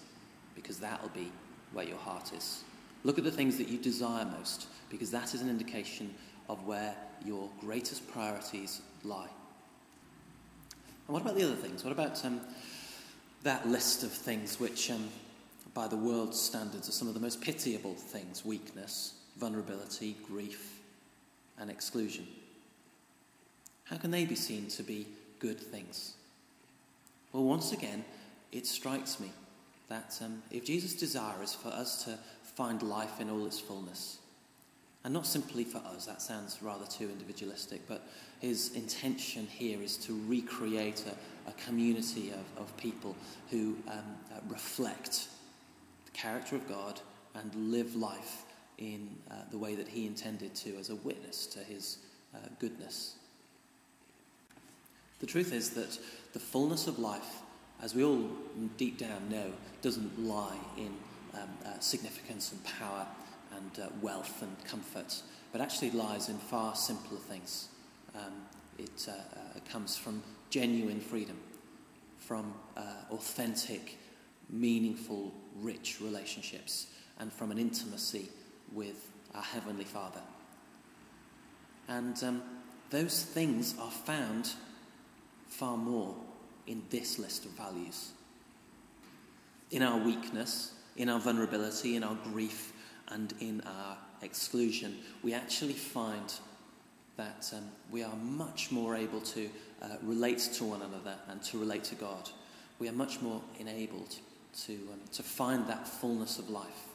because 0.56 0.80
that'll 0.80 1.08
be 1.10 1.32
where 1.72 1.86
your 1.86 1.98
heart 2.00 2.34
is. 2.34 2.66
Look 3.04 3.18
at 3.18 3.24
the 3.24 3.32
things 3.32 3.58
that 3.58 3.68
you 3.68 3.78
desire 3.78 4.26
most, 4.26 4.68
because 4.90 5.12
that 5.12 5.34
is 5.34 5.42
an 5.42 5.50
indication 5.50 6.14
of 6.50 6.66
where 6.66 6.96
your 7.26 7.50
greatest 7.60 8.10
priorities 8.12 8.82
lie. 9.04 9.30
And 11.08 11.14
what 11.14 11.22
about 11.22 11.36
the 11.36 11.44
other 11.44 11.56
things? 11.56 11.84
What 11.84 11.92
about 11.92 12.24
um, 12.26 12.40
that 13.44 13.68
list 13.68 14.04
of 14.04 14.12
things 14.12 14.60
which, 14.60 14.90
um, 14.90 15.10
by 15.74 15.88
the 15.88 15.98
world's 15.98 16.40
standards, 16.40 16.88
are 16.88 16.94
some 16.94 17.08
of 17.08 17.14
the 17.14 17.20
most 17.20 17.42
pitiable 17.42 17.94
things 17.94 18.46
weakness, 18.46 19.16
vulnerability, 19.38 20.16
grief, 20.26 20.80
and 21.60 21.70
exclusion? 21.70 22.26
How 23.86 23.98
can 23.98 24.12
they 24.12 24.26
be 24.26 24.36
seen 24.36 24.68
to 24.70 24.84
be 24.84 25.08
good 25.40 25.60
things? 25.60 26.14
Well, 27.34 27.44
once 27.44 27.74
again, 27.74 28.06
it 28.54 28.66
strikes 28.66 29.20
me 29.20 29.32
that 29.90 30.18
um, 30.24 30.42
if 30.52 30.66
Jesus' 30.66 30.94
desire 30.94 31.44
is 31.44 31.54
for 31.54 31.68
us 31.70 32.06
to 32.06 32.18
find 32.56 32.82
life 32.84 33.20
in 33.20 33.30
all 33.30 33.46
its 33.46 33.60
fullness, 33.60 34.20
and 35.04 35.14
not 35.14 35.26
simply 35.26 35.64
for 35.64 35.80
us, 35.80 36.06
that 36.06 36.22
sounds 36.22 36.60
rather 36.62 36.86
too 36.86 37.10
individualistic, 37.10 37.82
but 37.88 38.08
his 38.40 38.74
intention 38.76 39.48
here 39.48 39.82
is 39.82 39.98
to 39.98 40.20
recreate 40.28 41.04
a, 41.08 41.50
a 41.50 41.54
community 41.54 42.32
of, 42.32 42.62
of 42.62 42.78
people 42.78 43.16
who 43.50 43.76
um, 43.90 44.00
uh, 44.32 44.40
reflect 44.48 45.28
the 46.06 46.12
character 46.12 46.56
of 46.56 46.68
God 46.68 47.02
and 47.36 47.54
live 47.56 47.96
life 47.96 48.44
in 48.78 49.10
uh, 49.30 49.36
the 49.52 49.58
way 49.58 49.76
that 49.76 49.88
he 49.88 50.06
intended 50.06 50.56
to 50.56 50.76
as 50.78 50.90
a 50.90 50.96
witness 50.96 51.46
to 51.48 51.60
his 51.60 51.98
uh, 52.34 52.40
goodness. 52.60 53.16
The 55.20 55.26
truth 55.26 55.54
is 55.54 55.72
that 55.72 55.98
the 56.34 56.40
fullness 56.40 56.88
of 56.88 57.00
life, 57.00 57.42
as 57.82 57.96
we 57.96 58.04
all 58.04 58.30
deep 58.78 58.98
down 58.98 59.30
know, 59.30 59.52
doesn't 59.82 60.20
lie 60.20 60.58
in 60.78 60.94
significance 61.80 62.52
and 62.52 62.64
power 62.64 63.06
and 63.58 63.80
uh, 63.80 63.90
wealth 64.02 64.42
and 64.42 64.64
comfort, 64.66 65.22
but 65.52 65.62
actually 65.62 65.92
lies 65.92 66.30
in 66.30 66.38
far 66.38 66.76
simpler 66.76 67.18
things. 67.18 67.68
Um, 68.16 68.34
it 68.78 69.08
uh, 69.08 69.12
uh 69.12 69.60
comes 69.72 69.98
from 69.98 70.24
genuine 70.50 71.00
freedom, 71.00 71.38
from 72.18 72.54
uh, 72.78 72.82
authentic, 73.12 73.98
meaningful, 74.50 75.34
rich 75.56 75.98
relationships, 76.02 76.88
and 77.20 77.32
from 77.32 77.52
an 77.52 77.58
intimacy 77.58 78.30
with 78.72 79.12
our 79.36 79.42
Heavenly 79.42 79.84
Father. 79.84 80.22
And 81.88 82.22
um, 82.24 82.42
those 82.90 83.24
things 83.24 83.76
are 83.80 83.92
found 83.92 84.52
far 85.48 85.78
more 85.78 86.16
in 86.68 86.84
this 86.90 87.20
list 87.20 87.46
of 87.46 87.52
values. 87.52 88.12
In 89.72 89.82
our 89.82 89.98
weakness, 89.98 90.74
in 90.98 91.10
our 91.10 91.20
vulnerability, 91.20 91.96
in 91.96 92.04
our 92.04 92.18
grief 92.32 92.74
and 93.10 93.34
in 93.40 93.62
our 93.62 93.98
exclusion, 94.22 94.98
we 95.24 95.34
actually 95.34 95.74
find 95.74 96.34
that 97.18 97.52
um, 97.56 97.64
we 97.92 98.04
are 98.04 98.16
much 98.16 98.72
more 98.72 98.96
able 98.96 99.22
to 99.22 99.50
uh, 99.82 99.88
relate 100.02 100.40
to 100.40 100.64
one 100.64 100.82
another 100.82 101.16
and 101.30 101.44
to 101.44 101.60
relate 101.60 101.84
to 101.84 101.96
God. 101.96 102.30
We 102.80 102.88
are 102.90 102.94
much 102.94 103.22
more 103.22 103.42
enabled 103.60 104.16
to, 104.66 104.74
um, 104.74 105.00
to 105.14 105.24
find 105.24 105.68
that 105.68 105.88
fullness 105.88 106.40
of 106.40 106.50
life. 106.50 106.88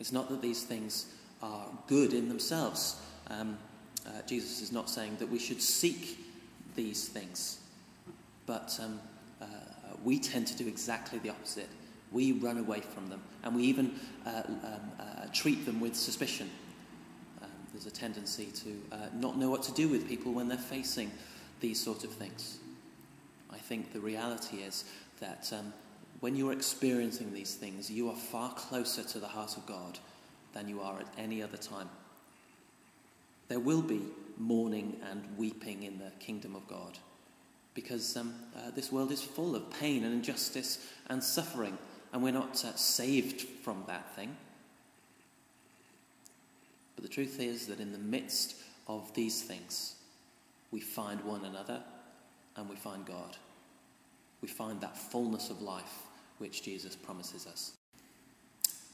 It's 0.00 0.12
not 0.12 0.28
that 0.30 0.42
these 0.42 0.64
things 0.64 1.06
are 1.42 1.66
good 1.86 2.12
in 2.12 2.28
themselves. 2.28 3.00
Um, 3.28 3.58
uh, 4.06 4.10
Jesus 4.26 4.60
is 4.60 4.72
not 4.72 4.90
saying 4.90 5.16
that 5.18 5.28
we 5.28 5.38
should 5.38 5.62
seek 5.62 6.18
these 6.74 7.08
things, 7.08 7.60
but 8.46 8.78
um, 8.82 9.00
uh, 9.40 9.46
we 10.04 10.18
tend 10.18 10.46
to 10.48 10.56
do 10.56 10.66
exactly 10.66 11.18
the 11.20 11.30
opposite. 11.30 11.68
We 12.12 12.32
run 12.32 12.58
away 12.58 12.80
from 12.80 13.08
them, 13.08 13.22
and 13.42 13.54
we 13.54 13.62
even 13.64 13.92
uh, 14.26 14.42
um, 14.46 14.92
uh, 14.98 15.26
treat 15.32 15.64
them 15.64 15.80
with 15.80 15.96
suspicion. 15.96 16.50
Um, 17.42 17.48
there's 17.72 17.86
a 17.86 17.90
tendency 17.90 18.46
to 18.46 18.82
uh, 18.92 18.96
not 19.14 19.38
know 19.38 19.50
what 19.50 19.62
to 19.64 19.72
do 19.72 19.88
with 19.88 20.08
people 20.08 20.32
when 20.32 20.48
they're 20.48 20.58
facing 20.58 21.10
these 21.60 21.80
sort 21.80 22.04
of 22.04 22.10
things. 22.10 22.58
I 23.50 23.58
think 23.58 23.92
the 23.92 24.00
reality 24.00 24.58
is 24.58 24.84
that 25.20 25.52
um, 25.52 25.72
when 26.20 26.36
you're 26.36 26.52
experiencing 26.52 27.32
these 27.32 27.54
things, 27.54 27.90
you 27.90 28.08
are 28.08 28.16
far 28.16 28.52
closer 28.54 29.02
to 29.02 29.18
the 29.18 29.28
heart 29.28 29.56
of 29.56 29.66
God 29.66 29.98
than 30.52 30.68
you 30.68 30.80
are 30.80 31.00
at 31.00 31.06
any 31.18 31.42
other 31.42 31.56
time. 31.56 31.88
There 33.48 33.60
will 33.60 33.82
be 33.82 34.02
mourning 34.38 34.96
and 35.10 35.22
weeping 35.36 35.82
in 35.82 35.98
the 35.98 36.10
kingdom 36.18 36.54
of 36.54 36.66
God 36.66 36.98
because 37.74 38.16
um, 38.16 38.34
uh, 38.56 38.70
this 38.74 38.92
world 38.92 39.10
is 39.10 39.22
full 39.22 39.56
of 39.56 39.70
pain 39.70 40.04
and 40.04 40.12
injustice 40.12 40.86
and 41.08 41.22
suffering, 41.22 41.78
and 42.12 42.22
we're 42.22 42.32
not 42.32 42.64
uh, 42.64 42.74
saved 42.76 43.40
from 43.40 43.84
that 43.86 44.14
thing. 44.14 44.36
But 46.94 47.04
the 47.04 47.10
truth 47.10 47.40
is 47.40 47.66
that 47.66 47.80
in 47.80 47.92
the 47.92 47.98
midst 47.98 48.56
of 48.86 49.12
these 49.14 49.42
things, 49.42 49.96
we 50.70 50.80
find 50.80 51.22
one 51.24 51.44
another 51.44 51.80
and 52.56 52.68
we 52.68 52.76
find 52.76 53.06
God. 53.06 53.36
We 54.42 54.48
find 54.48 54.80
that 54.80 54.96
fullness 54.96 55.50
of 55.50 55.62
life 55.62 56.02
which 56.38 56.62
Jesus 56.62 56.96
promises 56.96 57.46
us. 57.46 57.72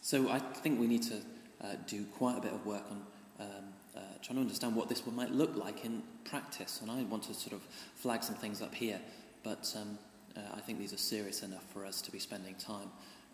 So 0.02 0.31
I 0.31 0.38
think 0.38 0.78
we 0.78 0.87
need 0.87 1.02
to 1.04 1.16
uh, 1.62 1.74
do 1.87 2.04
quite 2.16 2.38
a 2.38 2.40
bit 2.40 2.52
of 2.52 2.64
work 2.64 2.85
on 2.90 3.02
um, 3.40 3.46
uh, 3.96 4.00
trying 4.22 4.37
to 4.37 4.42
understand 4.42 4.76
what 4.76 4.88
this 4.88 5.04
might 5.07 5.33
look 5.33 5.57
like 5.57 5.85
in 5.85 6.02
practice. 6.24 6.81
And 6.83 6.90
I 6.90 7.02
want 7.04 7.24
to 7.24 7.35
sort 7.35 7.52
of 7.52 7.62
flag 7.94 8.22
some 8.22 8.35
things 8.37 8.62
up 8.62 8.74
here, 8.74 9.00
but 9.42 9.74
um, 9.76 9.98
uh, 10.38 10.57
I 10.57 10.61
think 10.61 10.79
these 10.79 10.92
are 10.92 10.98
serious 10.98 11.42
enough 11.42 11.64
for 11.72 11.85
us 11.85 12.01
to 12.03 12.12
be 12.12 12.18
spending 12.18 12.55
time 12.55 12.90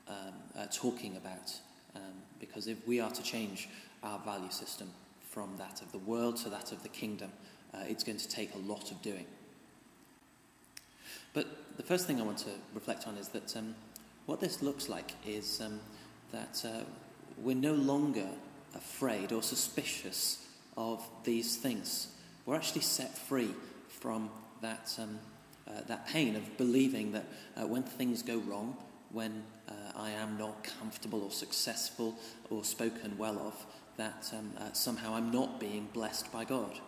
um, 0.09 0.14
uh, 0.59 0.67
talking 0.73 1.17
about. 1.17 1.53
Um, 1.95 2.03
because 2.40 2.67
if 2.67 2.87
we 2.87 3.01
are 3.01 3.11
to 3.11 3.23
change 3.23 3.69
our 4.03 4.19
value 4.21 4.51
system 4.51 4.90
from 5.31 5.57
that 5.59 5.81
of 5.83 5.93
the 5.93 5.99
world 5.99 6.37
to 6.38 6.49
that 6.51 6.73
of 6.73 6.83
the 6.83 6.88
kingdom, 6.88 7.31
uh, 7.73 7.79
it's 7.88 8.05
going 8.05 8.19
to 8.19 8.29
take 8.29 8.55
a 8.55 8.59
lot 8.59 8.90
of 8.90 9.01
doing. 9.03 9.27
But 11.33 11.77
the 11.77 11.83
first 11.83 12.07
thing 12.07 12.21
I 12.21 12.25
want 12.25 12.38
to 12.38 12.51
reflect 12.75 13.07
on 13.07 13.17
is 13.17 13.29
that 13.29 13.57
um, 13.57 13.75
what 14.27 14.40
this 14.40 14.62
looks 14.62 14.88
like 14.88 15.12
is 15.27 15.61
um, 15.61 15.81
that 16.33 16.64
uh, 16.64 16.85
we're 17.38 17.57
no 17.57 17.75
longer 17.75 18.29
afraid 18.75 19.33
or 19.33 19.43
suspicious 19.43 20.47
of 20.77 21.05
these 21.25 21.57
things. 21.57 22.09
We're 22.47 22.57
actually 22.57 22.83
set 22.83 23.17
free 23.17 23.51
from 23.88 24.31
that, 24.61 24.95
um, 25.01 25.19
uh, 25.68 25.81
that 25.87 26.07
pain 26.07 26.37
of 26.37 26.57
believing 26.57 27.12
that 27.12 27.24
uh, 27.57 27.66
when 27.66 27.83
things 27.83 28.22
go 28.22 28.38
wrong, 28.38 28.77
when 29.11 29.42
uh, 29.68 29.72
I 29.96 30.11
am 30.11 30.37
not 30.38 30.64
comfortable 30.81 31.22
or 31.22 31.31
successful 31.31 32.16
or 32.50 32.64
spoken 32.64 33.16
well 33.16 33.38
of, 33.38 33.66
that 33.96 34.31
um, 34.37 34.53
uh, 34.59 34.72
somehow 34.72 35.14
I'm 35.14 35.31
not 35.31 35.61
being 35.61 35.88
blessed 35.92 36.33
by 36.33 36.44
God. 36.44 36.81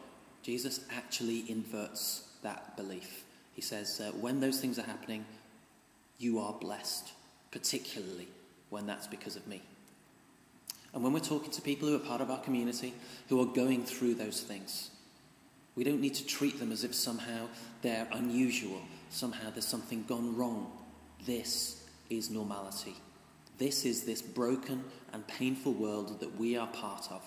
Jesus 0.43 0.81
actually 0.97 1.45
inverts 1.51 2.29
that 2.43 2.77
belief. 2.77 3.25
He 3.55 3.63
says, 3.63 4.01
uh, 4.01 4.11
when 4.13 4.41
those 4.41 4.61
things 4.61 4.79
are 4.79 4.83
happening, 4.83 5.25
you 6.19 6.39
are 6.39 6.53
blessed, 6.53 7.13
particularly 7.51 8.29
when 8.71 8.87
that's 8.87 9.07
because 9.07 9.37
of 9.37 9.47
me. 9.47 9.63
And 10.93 11.03
when 11.03 11.13
we're 11.13 11.21
talking 11.21 11.51
to 11.51 11.63
people 11.63 11.89
who 11.89 11.97
are 11.97 12.01
part 12.01 12.21
of 12.21 12.31
our 12.31 12.41
community 12.41 12.95
who 13.29 13.41
are 13.41 13.47
going 13.47 13.85
through 13.85 14.15
those 14.15 14.41
things, 14.41 14.91
we 15.77 15.85
don't 15.85 16.01
need 16.01 16.15
to 16.15 16.27
treat 16.27 16.59
them 16.59 16.73
as 16.73 16.83
if 16.83 16.95
somehow 16.95 17.49
they're 17.83 18.09
unusual, 18.13 18.81
somehow 19.11 19.51
there's 19.51 19.67
something 19.67 20.05
gone 20.05 20.37
wrong. 20.37 20.73
This 21.27 21.85
is 22.09 22.31
normality. 22.31 22.97
This 23.59 23.85
is 23.85 24.05
this 24.05 24.23
broken 24.23 24.85
and 25.13 25.27
painful 25.27 25.73
world 25.73 26.21
that 26.21 26.39
we 26.39 26.57
are 26.57 26.67
part 26.67 27.09
of. 27.11 27.23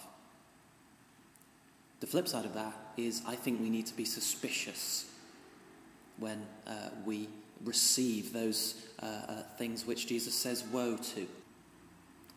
The 2.00 2.08
flip 2.08 2.28
side 2.28 2.46
of 2.46 2.54
that 2.54 2.74
is, 2.98 3.22
I 3.28 3.36
think 3.36 3.60
we 3.62 3.70
need 3.70 3.86
to 3.88 3.96
be 3.96 4.06
suspicious 4.06 5.06
when 6.18 6.46
uh, 6.66 6.90
we 7.06 7.28
receive 7.64 8.32
those 8.32 8.76
uh, 9.02 9.06
uh, 9.06 9.44
things 9.58 9.86
which 9.86 10.08
Jesus 10.08 10.34
says 10.34 10.64
woe 10.64 10.98
to. 11.14 11.28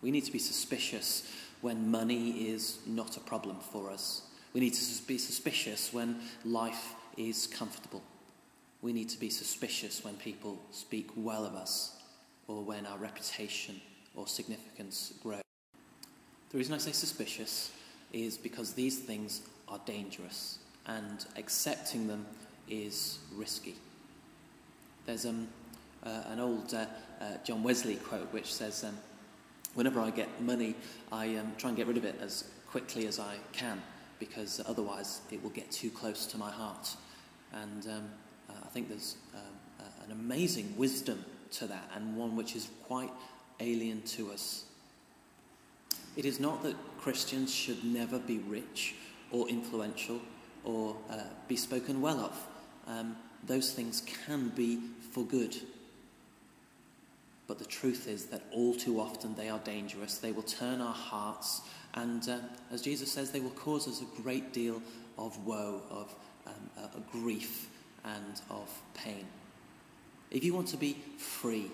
We 0.01 0.11
need 0.11 0.25
to 0.25 0.33
be 0.33 0.39
suspicious 0.39 1.31
when 1.61 1.91
money 1.91 2.49
is 2.49 2.79
not 2.87 3.17
a 3.17 3.21
problem 3.21 3.59
for 3.61 3.91
us. 3.91 4.23
We 4.53 4.61
need 4.61 4.75
to 4.75 5.07
be 5.07 5.17
suspicious 5.17 5.93
when 5.93 6.21
life 6.45 6.95
is 7.17 7.47
comfortable. 7.47 8.03
We 8.83 8.93
need 8.93 9.09
to 9.11 9.19
be 9.19 9.31
suspicious 9.31 10.05
when 10.05 10.15
people 10.15 10.59
speak 10.71 11.09
well 11.17 11.47
of 11.47 11.55
us 11.55 11.97
or 12.49 12.63
when 12.63 12.85
our 12.85 12.99
reputation 12.99 13.81
or 14.15 14.27
significance 14.27 15.15
grow. 15.23 15.41
The 16.51 16.59
reason 16.59 16.75
I 16.75 16.79
say 16.79 16.93
suspicious 16.93 17.71
is 18.13 18.37
because 18.37 18.75
these 18.75 18.99
things 18.99 19.41
are 19.69 19.81
dangerous 19.87 20.59
and 20.87 21.25
accepting 21.37 22.07
them 22.07 22.27
is 22.69 23.21
risky. 23.35 23.75
There's 25.07 25.25
um, 25.25 25.49
uh, 26.05 26.25
an 26.27 26.41
old 26.41 26.75
uh, 26.75 26.87
uh, 27.21 27.39
John 27.43 27.63
Wesley 27.63 27.97
quote 27.97 28.31
which 28.33 28.53
says, 28.53 28.85
um, 28.85 28.99
Whenever 29.75 30.01
I 30.01 30.11
get 30.11 30.43
money, 30.43 30.75
I 31.11 31.37
um, 31.37 31.53
try 31.57 31.71
and 31.71 31.77
get 31.77 31.87
rid 31.87 31.97
of 31.97 32.05
it 32.05 32.19
as 32.21 32.45
quickly 32.67 33.07
as 33.07 33.19
I 33.19 33.37
can 33.53 33.81
because 34.23 34.61
otherwise 34.67 35.21
it 35.33 35.43
will 35.43 35.51
get 35.51 35.69
too 35.73 35.91
close 35.91 36.27
to 36.27 36.39
my 36.39 36.49
heart. 36.49 36.95
And 37.53 37.85
um, 37.89 38.11
uh, 38.49 38.53
I 38.65 38.69
think 38.69 38.89
there's 38.89 39.17
um, 39.35 39.41
uh, 39.81 40.05
an 40.05 40.13
amazing 40.13 40.75
wisdom 40.77 41.25
to 41.55 41.67
that 41.67 41.91
and 41.97 42.17
one 42.17 42.37
which 42.37 42.55
is 42.55 42.69
quite 42.85 43.11
alien 43.59 44.01
to 44.03 44.31
us. 44.31 44.67
It 46.17 46.25
is 46.25 46.39
not 46.39 46.63
that 46.63 46.77
Christians 46.99 47.53
should 47.53 47.83
never 47.83 48.21
be 48.21 48.39
rich 48.39 48.95
or 49.33 49.49
influential 49.49 50.21
or 50.63 50.95
uh, 51.11 51.17
be 51.49 51.57
spoken 51.57 52.01
well 52.01 52.21
of. 52.21 52.47
Um, 52.87 53.17
those 53.45 53.73
things 53.73 54.03
can 54.27 54.51
be 54.51 54.79
for 55.11 55.25
good. 55.25 55.57
But 57.49 57.59
the 57.59 57.65
truth 57.65 58.07
is 58.07 58.27
that 58.27 58.43
all 58.53 58.73
too 58.73 59.01
often 59.01 59.35
they 59.35 59.49
are 59.49 59.59
dangerous. 59.59 60.19
They 60.19 60.31
will 60.31 60.45
turn 60.45 60.81
our 60.81 60.95
hearts, 60.95 61.63
and 61.95 62.27
uh, 62.29 62.39
as 62.73 62.83
Jesus 62.83 63.13
says, 63.13 63.31
they 63.31 63.41
will 63.41 63.51
cause 63.51 63.87
us 63.87 64.01
a 64.01 64.23
great 64.23 64.53
deal 64.53 64.81
of 65.19 65.37
woe, 65.47 65.83
of 65.91 66.15
um, 66.47 66.55
uh, 66.79 66.89
grief, 67.11 67.69
and 68.05 68.41
of 68.51 68.69
pain. 68.95 69.27
If 70.31 70.43
you 70.43 70.55
want 70.55 70.69
to 70.69 70.77
be 70.77 70.97
free, 71.19 71.71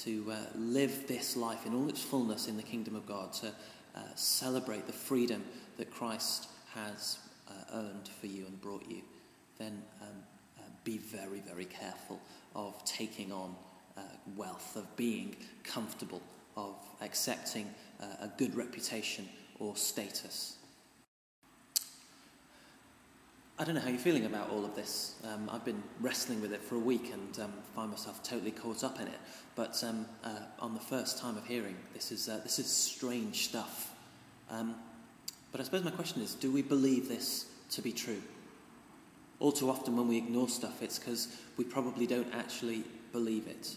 to 0.00 0.32
uh, 0.32 0.36
live 0.56 1.06
this 1.06 1.36
life 1.36 1.66
in 1.66 1.74
all 1.74 1.86
its 1.90 2.02
fullness 2.02 2.48
in 2.48 2.56
the 2.56 2.62
kingdom 2.62 2.96
of 2.96 3.06
God, 3.06 3.34
to 3.34 3.48
uh, 3.94 4.00
celebrate 4.14 4.86
the 4.86 4.92
freedom 4.92 5.44
that 5.76 5.90
Christ 5.90 6.48
has 6.74 7.18
uh, 7.46 7.52
earned 7.74 8.08
for 8.08 8.26
you 8.26 8.46
and 8.46 8.58
brought 8.62 8.88
you, 8.88 9.02
then 9.58 9.82
um, 10.00 10.08
uh, 10.58 10.62
be 10.82 10.96
very, 10.96 11.40
very 11.40 11.66
careful 11.66 12.18
of 12.54 12.82
taking 12.84 13.32
on 13.32 13.54
wealth, 14.36 14.76
of 14.76 14.96
being 14.96 15.36
comfortable, 15.62 16.22
of 16.56 16.74
accepting 17.02 17.68
a 18.00 18.28
good 18.38 18.54
reputation 18.54 19.28
or 19.62 19.76
status. 19.76 20.56
I 23.58 23.64
don't 23.64 23.76
know 23.76 23.80
how 23.80 23.90
you're 23.90 23.98
feeling 23.98 24.26
about 24.26 24.50
all 24.50 24.64
of 24.64 24.74
this. 24.74 25.14
Um, 25.24 25.48
I've 25.52 25.64
been 25.64 25.82
wrestling 26.00 26.40
with 26.40 26.52
it 26.52 26.60
for 26.60 26.74
a 26.74 26.80
week 26.80 27.12
and 27.12 27.38
um, 27.38 27.52
find 27.76 27.90
myself 27.90 28.20
totally 28.24 28.50
caught 28.50 28.82
up 28.82 29.00
in 29.00 29.06
it. 29.06 29.20
But 29.54 29.82
um, 29.84 30.06
uh, 30.24 30.30
on 30.58 30.74
the 30.74 30.80
first 30.80 31.20
time 31.20 31.36
of 31.36 31.46
hearing, 31.46 31.76
this 31.94 32.10
is, 32.10 32.28
uh, 32.28 32.40
this 32.42 32.58
is 32.58 32.66
strange 32.66 33.44
stuff. 33.44 33.94
Um, 34.50 34.74
but 35.52 35.60
I 35.60 35.64
suppose 35.64 35.84
my 35.84 35.92
question 35.92 36.22
is 36.22 36.34
do 36.34 36.50
we 36.50 36.62
believe 36.62 37.08
this 37.08 37.46
to 37.70 37.82
be 37.82 37.92
true? 37.92 38.22
All 39.38 39.52
too 39.52 39.70
often, 39.70 39.96
when 39.96 40.08
we 40.08 40.16
ignore 40.16 40.48
stuff, 40.48 40.82
it's 40.82 40.98
because 40.98 41.28
we 41.56 41.64
probably 41.64 42.06
don't 42.06 42.32
actually 42.34 42.84
believe 43.12 43.46
it. 43.46 43.76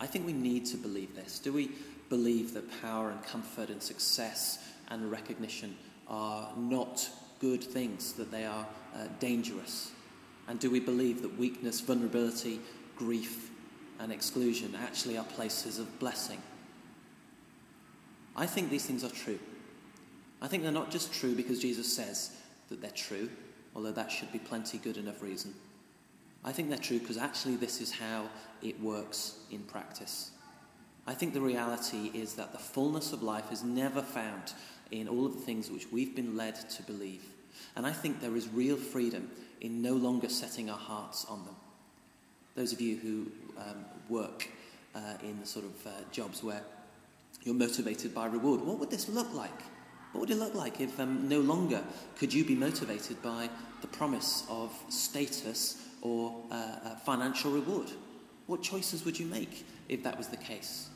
I 0.00 0.06
think 0.06 0.26
we 0.26 0.32
need 0.32 0.64
to 0.66 0.78
believe 0.78 1.14
this. 1.14 1.38
Do 1.38 1.52
we 1.52 1.70
believe 2.08 2.54
that 2.54 2.80
power 2.80 3.10
and 3.10 3.22
comfort 3.22 3.68
and 3.68 3.82
success 3.82 4.58
and 4.88 5.10
recognition 5.10 5.76
are 6.08 6.48
not 6.56 7.08
good 7.38 7.62
things, 7.62 8.14
that 8.14 8.30
they 8.30 8.46
are 8.46 8.66
uh, 8.94 9.06
dangerous? 9.20 9.92
And 10.48 10.58
do 10.58 10.70
we 10.70 10.80
believe 10.80 11.22
that 11.22 11.38
weakness, 11.38 11.80
vulnerability, 11.80 12.60
grief, 12.96 13.50
and 14.00 14.10
exclusion 14.10 14.74
actually 14.82 15.18
are 15.18 15.24
places 15.24 15.78
of 15.78 15.98
blessing? 15.98 16.40
I 18.34 18.46
think 18.46 18.70
these 18.70 18.86
things 18.86 19.04
are 19.04 19.10
true. 19.10 19.38
I 20.40 20.48
think 20.48 20.62
they're 20.62 20.72
not 20.72 20.90
just 20.90 21.12
true 21.12 21.34
because 21.34 21.60
Jesus 21.60 21.94
says 21.94 22.34
that 22.70 22.80
they're 22.80 22.90
true, 22.90 23.28
although 23.76 23.92
that 23.92 24.10
should 24.10 24.32
be 24.32 24.38
plenty 24.38 24.78
good 24.78 24.96
enough 24.96 25.22
reason. 25.22 25.54
I 26.44 26.52
think 26.52 26.68
they're 26.68 26.78
true 26.78 26.98
because 26.98 27.18
actually 27.18 27.56
this 27.56 27.80
is 27.80 27.92
how 27.92 28.28
it 28.62 28.80
works 28.80 29.36
in 29.50 29.60
practice. 29.60 30.30
I 31.06 31.14
think 31.14 31.34
the 31.34 31.40
reality 31.40 32.10
is 32.14 32.34
that 32.34 32.52
the 32.52 32.58
fullness 32.58 33.12
of 33.12 33.22
life 33.22 33.50
is 33.52 33.62
never 33.62 34.02
found 34.02 34.52
in 34.90 35.08
all 35.08 35.26
of 35.26 35.34
the 35.34 35.40
things 35.40 35.70
which 35.70 35.90
we've 35.90 36.14
been 36.14 36.36
led 36.36 36.68
to 36.70 36.82
believe. 36.82 37.24
And 37.76 37.86
I 37.86 37.92
think 37.92 38.20
there 38.20 38.36
is 38.36 38.48
real 38.48 38.76
freedom 38.76 39.30
in 39.60 39.82
no 39.82 39.94
longer 39.94 40.28
setting 40.28 40.70
our 40.70 40.78
hearts 40.78 41.26
on 41.28 41.44
them. 41.44 41.54
Those 42.54 42.72
of 42.72 42.80
you 42.80 42.96
who 42.96 43.26
um, 43.60 43.84
work 44.08 44.48
uh, 44.94 45.14
in 45.22 45.38
the 45.40 45.46
sort 45.46 45.64
of 45.64 45.86
uh, 45.86 45.90
jobs 46.10 46.42
where 46.42 46.62
you're 47.42 47.54
motivated 47.54 48.14
by 48.14 48.26
reward, 48.26 48.60
what 48.60 48.78
would 48.78 48.90
this 48.90 49.08
look 49.08 49.32
like? 49.34 49.62
What 50.12 50.22
would 50.22 50.30
it 50.30 50.38
look 50.38 50.54
like 50.54 50.80
if 50.80 50.98
um, 50.98 51.28
no 51.28 51.40
longer 51.40 51.82
could 52.18 52.34
you 52.34 52.44
be 52.44 52.56
motivated 52.56 53.22
by 53.22 53.48
the 53.80 53.86
promise 53.86 54.44
of 54.50 54.72
status 54.88 55.76
or 56.02 56.34
financial 57.04 57.50
reward? 57.50 57.90
What 58.46 58.62
choices 58.62 59.04
would 59.04 59.18
you 59.18 59.26
make 59.26 59.64
if 59.88 60.02
that 60.02 60.18
was 60.18 60.28
the 60.28 60.36
case? 60.36 60.88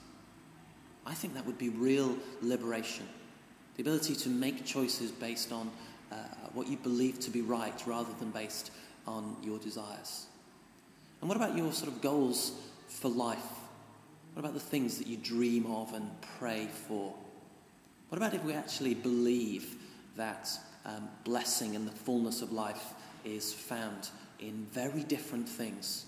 I 1.07 1.15
think 1.15 1.35
that 1.35 1.47
would 1.47 1.59
be 1.59 1.69
real 1.69 2.17
liberation. 2.43 3.07
The 3.77 3.83
ability 3.83 4.15
to 4.17 4.29
make 4.29 4.65
choices 4.65 5.11
based 5.11 5.53
on 5.53 5.71
uh, 6.11 6.17
what 6.53 6.69
you 6.69 6.77
believe 6.77 7.21
to 7.21 7.31
be 7.31 7.43
right 7.43 7.75
rather 7.87 8.13
than 8.19 8.31
based 8.31 8.71
on 9.07 9.37
your 9.43 9.59
desires. 9.59 10.27
And 11.21 11.29
what 11.29 11.37
about 11.37 11.57
your 11.57 11.73
sort 11.73 11.93
of 11.93 12.01
goals 12.01 12.53
for 12.89 13.09
life? 13.09 13.39
What 14.35 14.41
about 14.41 14.55
the 14.55 14.61
things 14.61 14.99
that 14.99 15.07
you 15.07 15.17
dream 15.17 15.67
of 15.67 15.93
and 15.95 16.11
pray 16.39 16.69
for? 16.89 17.15
What 18.09 18.19
about 18.19 18.35
if 18.35 18.45
we 18.45 18.53
actually 18.53 18.95
believe 18.95 19.77
that 20.17 20.51
um, 20.85 21.09
blessing 21.25 21.77
and 21.77 21.87
the 21.87 21.93
fullness 21.93 22.43
of 22.43 22.53
life 22.53 22.95
is 23.25 23.53
found 23.53 24.09
in 24.49 24.67
very 24.73 25.03
different 25.05 25.49
things? 25.49 26.07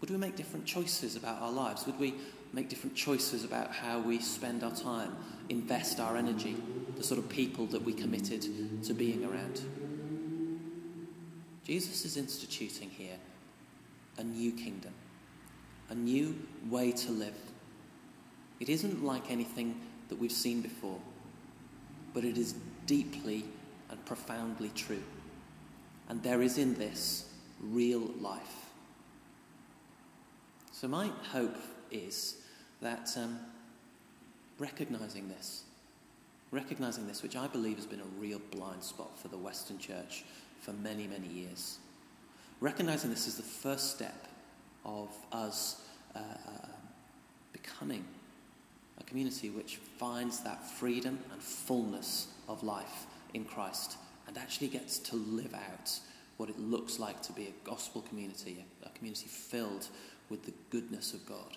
Would 0.00 0.10
we 0.10 0.16
make 0.16 0.36
different 0.36 0.66
choices 0.66 1.16
about 1.16 1.40
our 1.42 1.50
lives? 1.50 1.86
Would 1.86 1.98
we 1.98 2.14
make 2.52 2.68
different 2.68 2.94
choices 2.94 3.44
about 3.44 3.72
how 3.72 3.98
we 3.98 4.20
spend 4.20 4.62
our 4.62 4.74
time, 4.74 5.16
invest 5.48 6.00
our 6.00 6.16
energy, 6.16 6.56
the 6.96 7.02
sort 7.02 7.18
of 7.18 7.28
people 7.28 7.66
that 7.66 7.82
we 7.82 7.92
committed 7.92 8.42
to 8.84 8.94
being 8.94 9.24
around? 9.24 9.60
Jesus 11.64 12.04
is 12.04 12.16
instituting 12.16 12.90
here 12.90 13.16
a 14.18 14.24
new 14.24 14.52
kingdom, 14.52 14.94
a 15.90 15.94
new 15.94 16.38
way 16.70 16.92
to 16.92 17.10
live. 17.10 17.36
It 18.60 18.68
isn't 18.68 19.04
like 19.04 19.30
anything 19.30 19.80
that 20.08 20.18
we've 20.18 20.32
seen 20.32 20.62
before, 20.62 21.00
but 22.14 22.24
it 22.24 22.38
is 22.38 22.54
deeply 22.86 23.44
and 23.90 24.02
profoundly 24.04 24.70
true. 24.74 25.02
And 26.08 26.22
there 26.22 26.40
is 26.40 26.56
in 26.56 26.74
this 26.74 27.26
real 27.60 28.10
life. 28.20 28.66
So, 30.72 30.88
my 30.88 31.10
hope 31.30 31.56
is 31.90 32.36
that 32.82 33.10
um, 33.16 33.38
recognizing 34.58 35.28
this, 35.28 35.64
recognizing 36.50 37.06
this, 37.06 37.22
which 37.22 37.36
I 37.36 37.46
believe 37.46 37.76
has 37.76 37.86
been 37.86 38.00
a 38.00 38.20
real 38.20 38.40
blind 38.50 38.82
spot 38.82 39.18
for 39.18 39.28
the 39.28 39.38
Western 39.38 39.78
Church 39.78 40.24
for 40.60 40.72
many, 40.72 41.06
many 41.06 41.28
years, 41.28 41.78
recognizing 42.60 43.10
this 43.10 43.26
is 43.26 43.36
the 43.36 43.42
first 43.42 43.94
step 43.94 44.28
of 44.84 45.08
us 45.32 45.82
uh, 46.14 46.18
uh, 46.18 46.66
becoming 47.52 48.04
a 48.98 49.04
community 49.04 49.50
which 49.50 49.76
finds 49.98 50.40
that 50.40 50.62
freedom 50.62 51.18
and 51.32 51.42
fullness 51.42 52.28
of 52.48 52.62
life 52.62 53.06
in 53.34 53.44
Christ 53.44 53.96
and 54.26 54.38
actually 54.38 54.68
gets 54.68 54.98
to 54.98 55.16
live 55.16 55.54
out 55.54 55.98
what 56.36 56.50
it 56.50 56.58
looks 56.58 56.98
like 56.98 57.22
to 57.22 57.32
be 57.32 57.46
a 57.46 57.68
gospel 57.68 58.02
community, 58.02 58.64
a 58.84 58.90
community 58.90 59.26
filled 59.26 59.88
with 60.28 60.44
the 60.44 60.52
goodness 60.70 61.14
of 61.14 61.24
God. 61.26 61.56